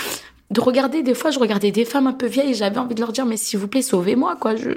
de 0.50 0.60
regarder. 0.60 1.02
Des 1.02 1.14
fois, 1.14 1.30
je 1.30 1.38
regardais 1.38 1.72
des 1.72 1.84
femmes 1.84 2.06
un 2.06 2.12
peu 2.12 2.26
vieilles 2.26 2.50
et 2.50 2.54
j'avais 2.54 2.78
envie 2.78 2.94
de 2.94 3.00
leur 3.00 3.12
dire 3.12 3.26
mais 3.26 3.36
s'il 3.36 3.58
vous 3.58 3.68
plaît, 3.68 3.82
sauvez-moi, 3.82 4.36
quoi. 4.36 4.56
Je 4.56 4.70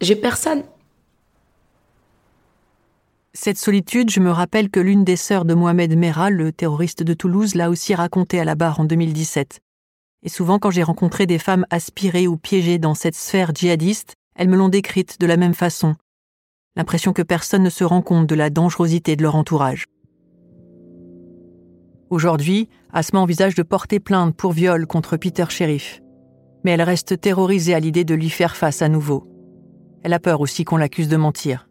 j'ai 0.00 0.16
personne. 0.16 0.62
Cette 3.34 3.58
solitude, 3.58 4.10
je 4.10 4.20
me 4.20 4.30
rappelle 4.30 4.70
que 4.70 4.80
l'une 4.80 5.04
des 5.04 5.16
sœurs 5.16 5.44
de 5.44 5.54
Mohamed 5.54 5.96
Merah, 5.96 6.30
le 6.30 6.52
terroriste 6.52 7.02
de 7.02 7.14
Toulouse, 7.14 7.54
l'a 7.54 7.70
aussi 7.70 7.94
racontée 7.94 8.40
à 8.40 8.44
la 8.44 8.54
barre 8.54 8.80
en 8.80 8.84
2017. 8.84 9.60
Et 10.24 10.28
souvent, 10.28 10.58
quand 10.58 10.70
j'ai 10.70 10.82
rencontré 10.82 11.26
des 11.26 11.38
femmes 11.38 11.66
aspirées 11.70 12.26
ou 12.26 12.36
piégées 12.36 12.78
dans 12.78 12.94
cette 12.94 13.14
sphère 13.14 13.52
djihadiste, 13.54 14.14
elles 14.34 14.48
me 14.48 14.56
l'ont 14.56 14.68
décrite 14.68 15.20
de 15.20 15.26
la 15.26 15.36
même 15.36 15.54
façon. 15.54 15.94
L'impression 16.74 17.12
que 17.12 17.22
personne 17.22 17.62
ne 17.62 17.70
se 17.70 17.84
rend 17.84 18.02
compte 18.02 18.26
de 18.26 18.34
la 18.34 18.50
dangerosité 18.50 19.14
de 19.14 19.22
leur 19.22 19.36
entourage. 19.36 19.84
Aujourd'hui, 22.10 22.70
Asma 22.90 23.20
envisage 23.20 23.54
de 23.54 23.62
porter 23.62 24.00
plainte 24.00 24.34
pour 24.34 24.52
viol 24.52 24.86
contre 24.86 25.18
Peter 25.18 25.44
Sheriff. 25.50 26.00
Mais 26.64 26.70
elle 26.70 26.82
reste 26.82 27.20
terrorisée 27.20 27.74
à 27.74 27.80
l'idée 27.80 28.04
de 28.04 28.14
lui 28.14 28.30
faire 28.30 28.56
face 28.56 28.80
à 28.80 28.88
nouveau. 28.88 29.28
Elle 30.02 30.14
a 30.14 30.18
peur 30.18 30.40
aussi 30.40 30.64
qu'on 30.64 30.78
l'accuse 30.78 31.08
de 31.08 31.18
mentir. 31.18 31.68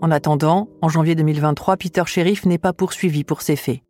En 0.00 0.10
attendant, 0.10 0.70
en 0.80 0.88
janvier 0.88 1.14
2023, 1.14 1.76
Peter 1.76 2.04
Sheriff 2.06 2.46
n'est 2.46 2.56
pas 2.56 2.72
poursuivi 2.72 3.24
pour 3.24 3.42
ces 3.42 3.56
faits. 3.56 3.80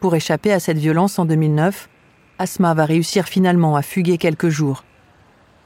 Pour 0.00 0.14
échapper 0.14 0.52
à 0.52 0.60
cette 0.60 0.78
violence 0.78 1.18
en 1.18 1.24
2009, 1.24 1.88
Asma 2.38 2.74
va 2.74 2.84
réussir 2.84 3.26
finalement 3.26 3.76
à 3.76 3.82
fuguer 3.82 4.18
quelques 4.18 4.48
jours. 4.48 4.84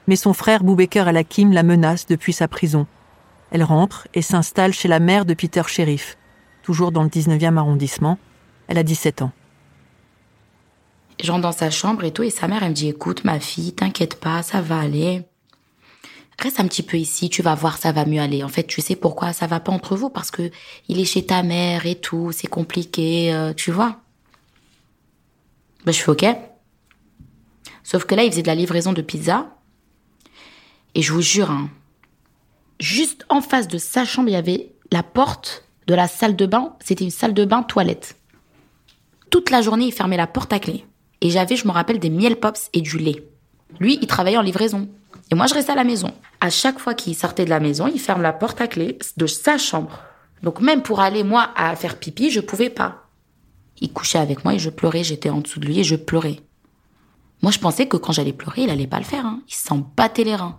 Mais 0.06 0.16
son 0.16 0.32
frère 0.32 0.62
Boubaker 0.62 1.08
El 1.08 1.16
Hakim 1.16 1.52
la 1.52 1.62
menace 1.62 2.06
depuis 2.06 2.32
sa 2.32 2.48
prison. 2.48 2.86
Elle 3.50 3.62
rentre 3.62 4.08
et 4.14 4.22
s'installe 4.22 4.72
chez 4.72 4.88
la 4.88 5.00
mère 5.00 5.24
de 5.24 5.34
Peter 5.34 5.62
Sheriff, 5.66 6.18
toujours 6.62 6.92
dans 6.92 7.02
le 7.02 7.08
19e 7.08 7.56
arrondissement. 7.56 8.18
Elle 8.68 8.78
a 8.78 8.82
17 8.82 9.22
ans. 9.22 9.32
Je 11.22 11.30
rentre 11.30 11.42
dans 11.42 11.52
sa 11.52 11.70
chambre 11.70 12.04
et 12.04 12.10
tout, 12.10 12.24
et 12.24 12.30
sa 12.30 12.48
mère, 12.48 12.62
elle 12.62 12.70
me 12.70 12.74
dit, 12.74 12.88
écoute, 12.88 13.24
ma 13.24 13.38
fille, 13.38 13.72
t'inquiète 13.72 14.18
pas, 14.18 14.42
ça 14.42 14.60
va 14.60 14.80
aller. 14.80 15.22
Reste 16.38 16.58
un 16.58 16.66
petit 16.66 16.82
peu 16.82 16.96
ici, 16.96 17.30
tu 17.30 17.42
vas 17.42 17.54
voir, 17.54 17.78
ça 17.78 17.92
va 17.92 18.04
mieux 18.04 18.20
aller. 18.20 18.42
En 18.42 18.48
fait, 18.48 18.64
tu 18.64 18.80
sais 18.80 18.96
pourquoi 18.96 19.32
ça 19.32 19.46
va 19.46 19.60
pas 19.60 19.70
entre 19.70 19.94
vous, 19.96 20.10
parce 20.10 20.32
que 20.32 20.50
il 20.88 20.98
est 20.98 21.04
chez 21.04 21.24
ta 21.24 21.44
mère 21.44 21.86
et 21.86 21.94
tout, 21.94 22.32
c'est 22.32 22.48
compliqué, 22.48 23.32
euh, 23.32 23.52
tu 23.54 23.70
vois. 23.70 24.00
Ben, 25.84 25.92
je 25.92 26.00
fais 26.00 26.10
ok. 26.10 26.26
Sauf 27.84 28.04
que 28.04 28.14
là, 28.14 28.24
il 28.24 28.30
faisait 28.30 28.42
de 28.42 28.48
la 28.48 28.54
livraison 28.54 28.92
de 28.92 29.02
pizza. 29.02 29.53
Et 30.94 31.02
je 31.02 31.12
vous 31.12 31.22
jure, 31.22 31.50
hein, 31.50 31.70
juste 32.80 33.24
en 33.28 33.40
face 33.40 33.68
de 33.68 33.78
sa 33.78 34.04
chambre, 34.04 34.28
il 34.28 34.32
y 34.32 34.36
avait 34.36 34.72
la 34.92 35.02
porte 35.02 35.64
de 35.86 35.94
la 35.94 36.08
salle 36.08 36.36
de 36.36 36.46
bain. 36.46 36.74
C'était 36.80 37.04
une 37.04 37.10
salle 37.10 37.34
de 37.34 37.44
bain 37.44 37.62
toilette. 37.62 38.16
Toute 39.30 39.50
la 39.50 39.62
journée, 39.62 39.86
il 39.86 39.92
fermait 39.92 40.16
la 40.16 40.26
porte 40.26 40.52
à 40.52 40.60
clé. 40.60 40.84
Et 41.20 41.30
j'avais, 41.30 41.56
je 41.56 41.66
me 41.66 41.72
rappelle, 41.72 41.98
des 41.98 42.10
miel 42.10 42.36
pops 42.36 42.68
et 42.72 42.80
du 42.80 42.98
lait. 42.98 43.24
Lui, 43.80 43.98
il 44.00 44.06
travaillait 44.06 44.38
en 44.38 44.42
livraison. 44.42 44.88
Et 45.30 45.34
moi, 45.34 45.46
je 45.46 45.54
restais 45.54 45.72
à 45.72 45.76
la 45.76 45.84
maison. 45.84 46.12
À 46.40 46.50
chaque 46.50 46.78
fois 46.78 46.94
qu'il 46.94 47.16
sortait 47.16 47.44
de 47.44 47.50
la 47.50 47.60
maison, 47.60 47.88
il 47.88 47.98
ferme 47.98 48.22
la 48.22 48.32
porte 48.32 48.60
à 48.60 48.68
clé 48.68 48.98
de 49.16 49.26
sa 49.26 49.58
chambre. 49.58 49.98
Donc 50.42 50.60
même 50.60 50.82
pour 50.82 51.00
aller, 51.00 51.24
moi, 51.24 51.50
à 51.56 51.74
faire 51.74 51.98
pipi, 51.98 52.30
je 52.30 52.40
pouvais 52.40 52.70
pas. 52.70 53.08
Il 53.80 53.92
couchait 53.92 54.18
avec 54.18 54.44
moi 54.44 54.54
et 54.54 54.58
je 54.58 54.70
pleurais. 54.70 55.02
J'étais 55.02 55.30
en 55.30 55.40
dessous 55.40 55.58
de 55.58 55.66
lui 55.66 55.80
et 55.80 55.84
je 55.84 55.96
pleurais. 55.96 56.40
Moi, 57.42 57.50
je 57.50 57.58
pensais 57.58 57.88
que 57.88 57.96
quand 57.96 58.12
j'allais 58.12 58.32
pleurer, 58.32 58.62
il 58.62 58.70
allait 58.70 58.86
pas 58.86 58.98
le 58.98 59.04
faire. 59.04 59.26
Hein. 59.26 59.40
Il 59.48 59.54
s'en 59.54 59.78
battait 59.96 60.24
les 60.24 60.36
reins. 60.36 60.58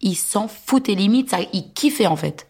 Il 0.00 0.14
s'en 0.14 0.48
foutait 0.48 0.94
limite. 0.94 1.30
Ça, 1.30 1.38
il 1.52 1.72
kiffait, 1.72 2.06
en 2.06 2.16
fait. 2.16 2.48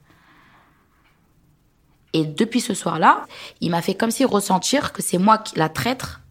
Et 2.13 2.25
depuis 2.25 2.61
ce 2.61 2.73
soir-là, 2.75 3.27
il 3.61 3.71
m'a 3.71 3.83
fait 3.83 3.95
comme 3.95 4.11
si 4.11 4.25
ressentir 4.25 4.93
que 4.93 5.03
c'est 5.03 5.19
moi, 5.19 5.39
qui- 5.39 5.59
la 5.59 5.69
traître, 5.69 6.23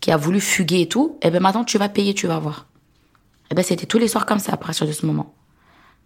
qui 0.00 0.10
a 0.10 0.16
voulu 0.16 0.40
fuguer 0.40 0.82
et 0.82 0.88
tout. 0.88 1.18
Et 1.22 1.30
ben 1.30 1.40
maintenant, 1.40 1.64
tu 1.64 1.78
vas 1.78 1.88
payer, 1.88 2.12
tu 2.14 2.26
vas 2.26 2.38
voir. 2.38 2.66
Et 3.50 3.54
ben 3.54 3.64
c'était 3.64 3.86
tous 3.86 3.98
les 3.98 4.08
soirs 4.08 4.26
comme 4.26 4.38
ça 4.40 4.52
à 4.52 4.56
partir 4.56 4.86
de 4.86 4.92
ce 4.92 5.06
moment. 5.06 5.34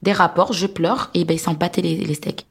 Des 0.03 0.13
rapports, 0.13 0.53
je 0.53 0.67
pleure, 0.67 1.11
et 1.15 1.25
ben 1.25 1.35
il 1.35 1.39
s'en 1.41 1.55
battait 1.55 1.83
les, 1.83 1.97
les 1.97 2.15
steaks. 2.15 2.47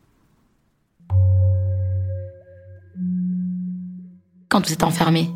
Quand 4.50 4.66
vous 4.66 4.74
êtes 4.74 4.84
enfermé, 4.84 5.30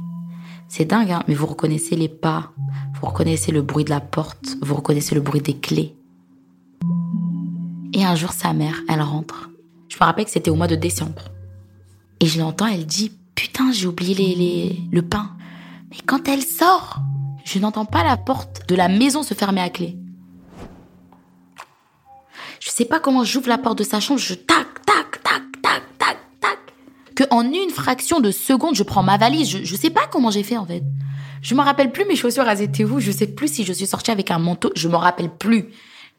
c'est 0.67 0.85
dingue, 0.85 1.11
hein, 1.11 1.23
mais 1.27 1.35
vous 1.35 1.45
reconnaissez 1.45 1.95
les 1.95 2.09
pas, 2.09 2.51
vous 2.99 3.07
reconnaissez 3.07 3.51
le 3.51 3.61
bruit 3.61 3.85
de 3.85 3.89
la 3.91 4.01
porte, 4.01 4.57
vous 4.61 4.75
reconnaissez 4.75 5.15
le 5.15 5.21
bruit 5.21 5.41
des 5.41 5.57
clés. 5.57 5.95
Et 7.95 8.03
un 8.03 8.13
jour, 8.15 8.33
sa 8.33 8.51
mère, 8.51 8.81
elle 8.89 9.01
rentre. 9.01 9.49
Je 9.87 9.95
me 9.95 10.03
rappelle 10.03 10.25
que 10.25 10.31
c'était 10.31 10.49
au 10.49 10.55
mois 10.55 10.67
de 10.67 10.75
décembre. 10.75 11.23
Et 12.19 12.25
je 12.25 12.39
l'entends, 12.39 12.67
elle 12.67 12.85
dit 12.85 13.13
Putain, 13.35 13.71
j'ai 13.71 13.87
oublié 13.87 14.85
le 14.91 15.01
pain. 15.01 15.31
Mais 15.89 15.97
quand 16.05 16.27
elle 16.27 16.43
sort, 16.43 16.97
je 17.45 17.57
n'entends 17.57 17.85
pas 17.85 18.03
la 18.03 18.17
porte 18.17 18.67
de 18.67 18.75
la 18.75 18.89
maison 18.89 19.23
se 19.23 19.33
fermer 19.33 19.61
à 19.61 19.69
clé. 19.69 19.95
Je 22.59 22.69
sais 22.69 22.83
pas 22.83 22.99
comment 22.99 23.23
j'ouvre 23.23 23.47
la 23.47 23.57
porte 23.57 23.77
de 23.77 23.85
sa 23.85 24.01
chambre, 24.01 24.19
je 24.19 24.33
tac, 24.33 24.67
tac, 24.85 25.23
tac, 25.23 25.43
tac, 25.61 25.83
tac, 25.97 26.17
tac. 26.41 26.59
Que 27.15 27.23
en 27.31 27.43
une 27.43 27.69
fraction 27.69 28.19
de 28.19 28.31
seconde, 28.31 28.75
je 28.75 28.83
prends 28.83 29.03
ma 29.03 29.17
valise. 29.17 29.49
Je, 29.49 29.63
je 29.63 29.75
sais 29.77 29.89
pas 29.89 30.05
comment 30.11 30.31
j'ai 30.31 30.43
fait 30.43 30.57
en 30.57 30.65
fait. 30.65 30.83
Je 31.41 31.55
me 31.55 31.61
rappelle 31.61 31.93
plus 31.93 32.03
mes 32.03 32.17
chaussures, 32.17 32.49
elles 32.49 32.61
étaient 32.61 32.83
où. 32.83 32.99
Je 32.99 33.11
sais 33.11 33.27
plus 33.27 33.47
si 33.47 33.63
je 33.63 33.71
suis 33.71 33.87
sortie 33.87 34.11
avec 34.11 34.31
un 34.31 34.39
manteau. 34.39 34.73
Je 34.75 34.89
m'en 34.89 34.99
rappelle 34.99 35.29
plus. 35.29 35.69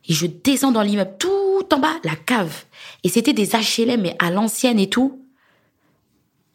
Et 0.08 0.12
je 0.12 0.26
descends 0.26 0.72
dans 0.72 0.82
l'immeuble, 0.82 1.14
tout 1.18 1.66
en 1.72 1.78
bas, 1.78 1.94
la 2.04 2.14
cave. 2.14 2.64
Et 3.02 3.08
c'était 3.08 3.32
des 3.32 3.50
HLM, 3.50 4.02
mais 4.02 4.16
à 4.18 4.30
l'ancienne 4.30 4.78
et 4.78 4.88
tout. 4.88 5.20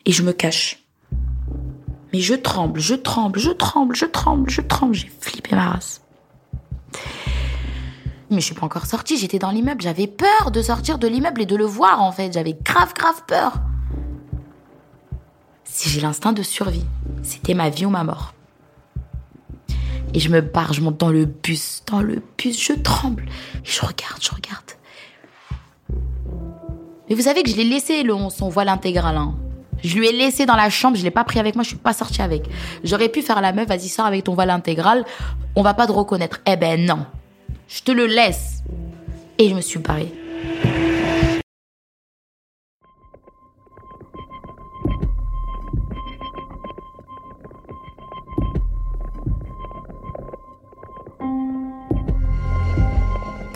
Et 0.05 0.11
je 0.11 0.23
me 0.23 0.31
cache. 0.31 0.83
Mais 2.13 2.19
je 2.19 2.33
tremble, 2.33 2.79
je 2.79 2.95
tremble, 2.95 3.39
je 3.39 3.51
tremble, 3.51 3.95
je 3.95 4.05
tremble, 4.05 4.49
je 4.49 4.61
tremble. 4.61 4.93
J'ai 4.93 5.11
flippé 5.19 5.55
ma 5.55 5.71
race. 5.71 6.01
Mais 8.29 8.39
je 8.39 8.45
suis 8.45 8.55
pas 8.55 8.65
encore 8.65 8.85
sortie, 8.85 9.17
j'étais 9.17 9.39
dans 9.39 9.51
l'immeuble. 9.51 9.81
J'avais 9.81 10.07
peur 10.07 10.51
de 10.51 10.61
sortir 10.61 10.97
de 10.97 11.07
l'immeuble 11.07 11.41
et 11.41 11.45
de 11.45 11.55
le 11.55 11.65
voir, 11.65 12.01
en 12.01 12.11
fait. 12.11 12.33
J'avais 12.33 12.53
grave, 12.53 12.93
grave 12.93 13.23
peur. 13.27 13.53
Si 15.65 15.89
j'ai 15.89 16.01
l'instinct 16.01 16.33
de 16.33 16.43
survie, 16.43 16.85
c'était 17.23 17.53
ma 17.53 17.69
vie 17.69 17.85
ou 17.85 17.89
ma 17.89 18.03
mort. 18.03 18.33
Et 20.13 20.19
je 20.19 20.29
me 20.29 20.41
barre, 20.41 20.73
je 20.73 20.81
monte 20.81 20.97
dans 20.97 21.09
le 21.09 21.25
bus. 21.25 21.83
Dans 21.87 22.01
le 22.01 22.21
bus, 22.37 22.61
je 22.61 22.73
tremble. 22.73 23.23
Et 23.55 23.69
je 23.69 23.81
regarde, 23.81 24.21
je 24.21 24.29
regarde. 24.31 24.71
Mais 27.09 27.15
vous 27.15 27.23
savez 27.23 27.43
que 27.43 27.49
je 27.49 27.55
l'ai 27.55 27.63
laissé, 27.63 28.03
le, 28.03 28.13
son 28.29 28.49
voile 28.49 28.69
intégral. 28.69 29.17
hein. 29.17 29.35
Je 29.83 29.97
lui 29.97 30.07
ai 30.07 30.11
laissé 30.11 30.45
dans 30.45 30.55
la 30.55 30.69
chambre, 30.69 30.95
je 30.95 31.03
l'ai 31.03 31.11
pas 31.11 31.23
pris 31.23 31.39
avec 31.39 31.55
moi, 31.55 31.63
je 31.63 31.69
suis 31.69 31.77
pas 31.77 31.93
sortie 31.93 32.21
avec. 32.21 32.43
J'aurais 32.83 33.09
pu 33.09 33.21
faire 33.21 33.41
la 33.41 33.51
meuf, 33.51 33.67
vas-y, 33.67 33.89
sors 33.89 34.05
avec 34.05 34.23
ton 34.25 34.35
voile 34.35 34.51
intégral, 34.51 35.05
on 35.55 35.63
va 35.63 35.73
pas 35.73 35.87
te 35.87 35.91
reconnaître. 35.91 36.39
Eh 36.45 36.55
ben 36.55 36.85
non. 36.85 37.05
Je 37.67 37.81
te 37.81 37.91
le 37.91 38.05
laisse. 38.05 38.63
Et 39.37 39.49
je 39.49 39.55
me 39.55 39.61
suis 39.61 39.79
barrée. 39.79 40.13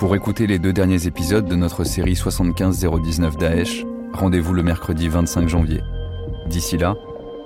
Pour 0.05 0.15
écouter 0.15 0.45
les 0.45 0.59
deux 0.59 0.71
derniers 0.71 1.07
épisodes 1.07 1.47
de 1.47 1.55
notre 1.55 1.83
série 1.83 2.15
75019 2.15 3.37
Daesh, 3.37 3.83
rendez-vous 4.13 4.53
le 4.53 4.61
mercredi 4.61 5.09
25 5.09 5.49
janvier. 5.49 5.81
D'ici 6.45 6.77
là, 6.77 6.93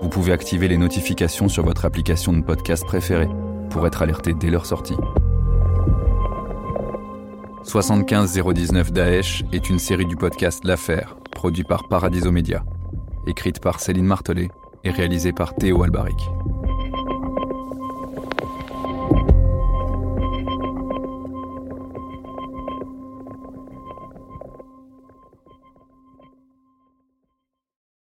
vous 0.02 0.10
pouvez 0.10 0.34
activer 0.34 0.67
les 0.67 0.76
notifications 0.76 1.48
sur 1.48 1.63
votre 1.63 1.86
application 1.86 2.34
de 2.34 2.41
podcast 2.41 2.86
préférée 2.86 3.30
pour 3.69 3.88
être 3.88 4.02
alerté 4.02 4.34
dès 4.34 4.50
leur 4.50 4.65
sortie. 4.65 4.98
75019 7.63 8.91
Daesh 8.91 9.45
est 9.54 9.69
une 9.69 9.80
série 9.80 10.06
du 10.06 10.17
podcast 10.17 10.65
L'Affaire, 10.65 11.15
produit 11.32 11.63
par 11.63 11.88
Paradiso 11.88 12.30
Media, 12.30 12.65
écrite 13.26 13.62
par 13.62 13.80
Céline 13.80 14.06
Martelet 14.06 14.50
et 14.84 14.91
réalisée 14.91 15.32
par 15.32 15.56
Théo 15.56 15.82
Albaric. 15.82 16.19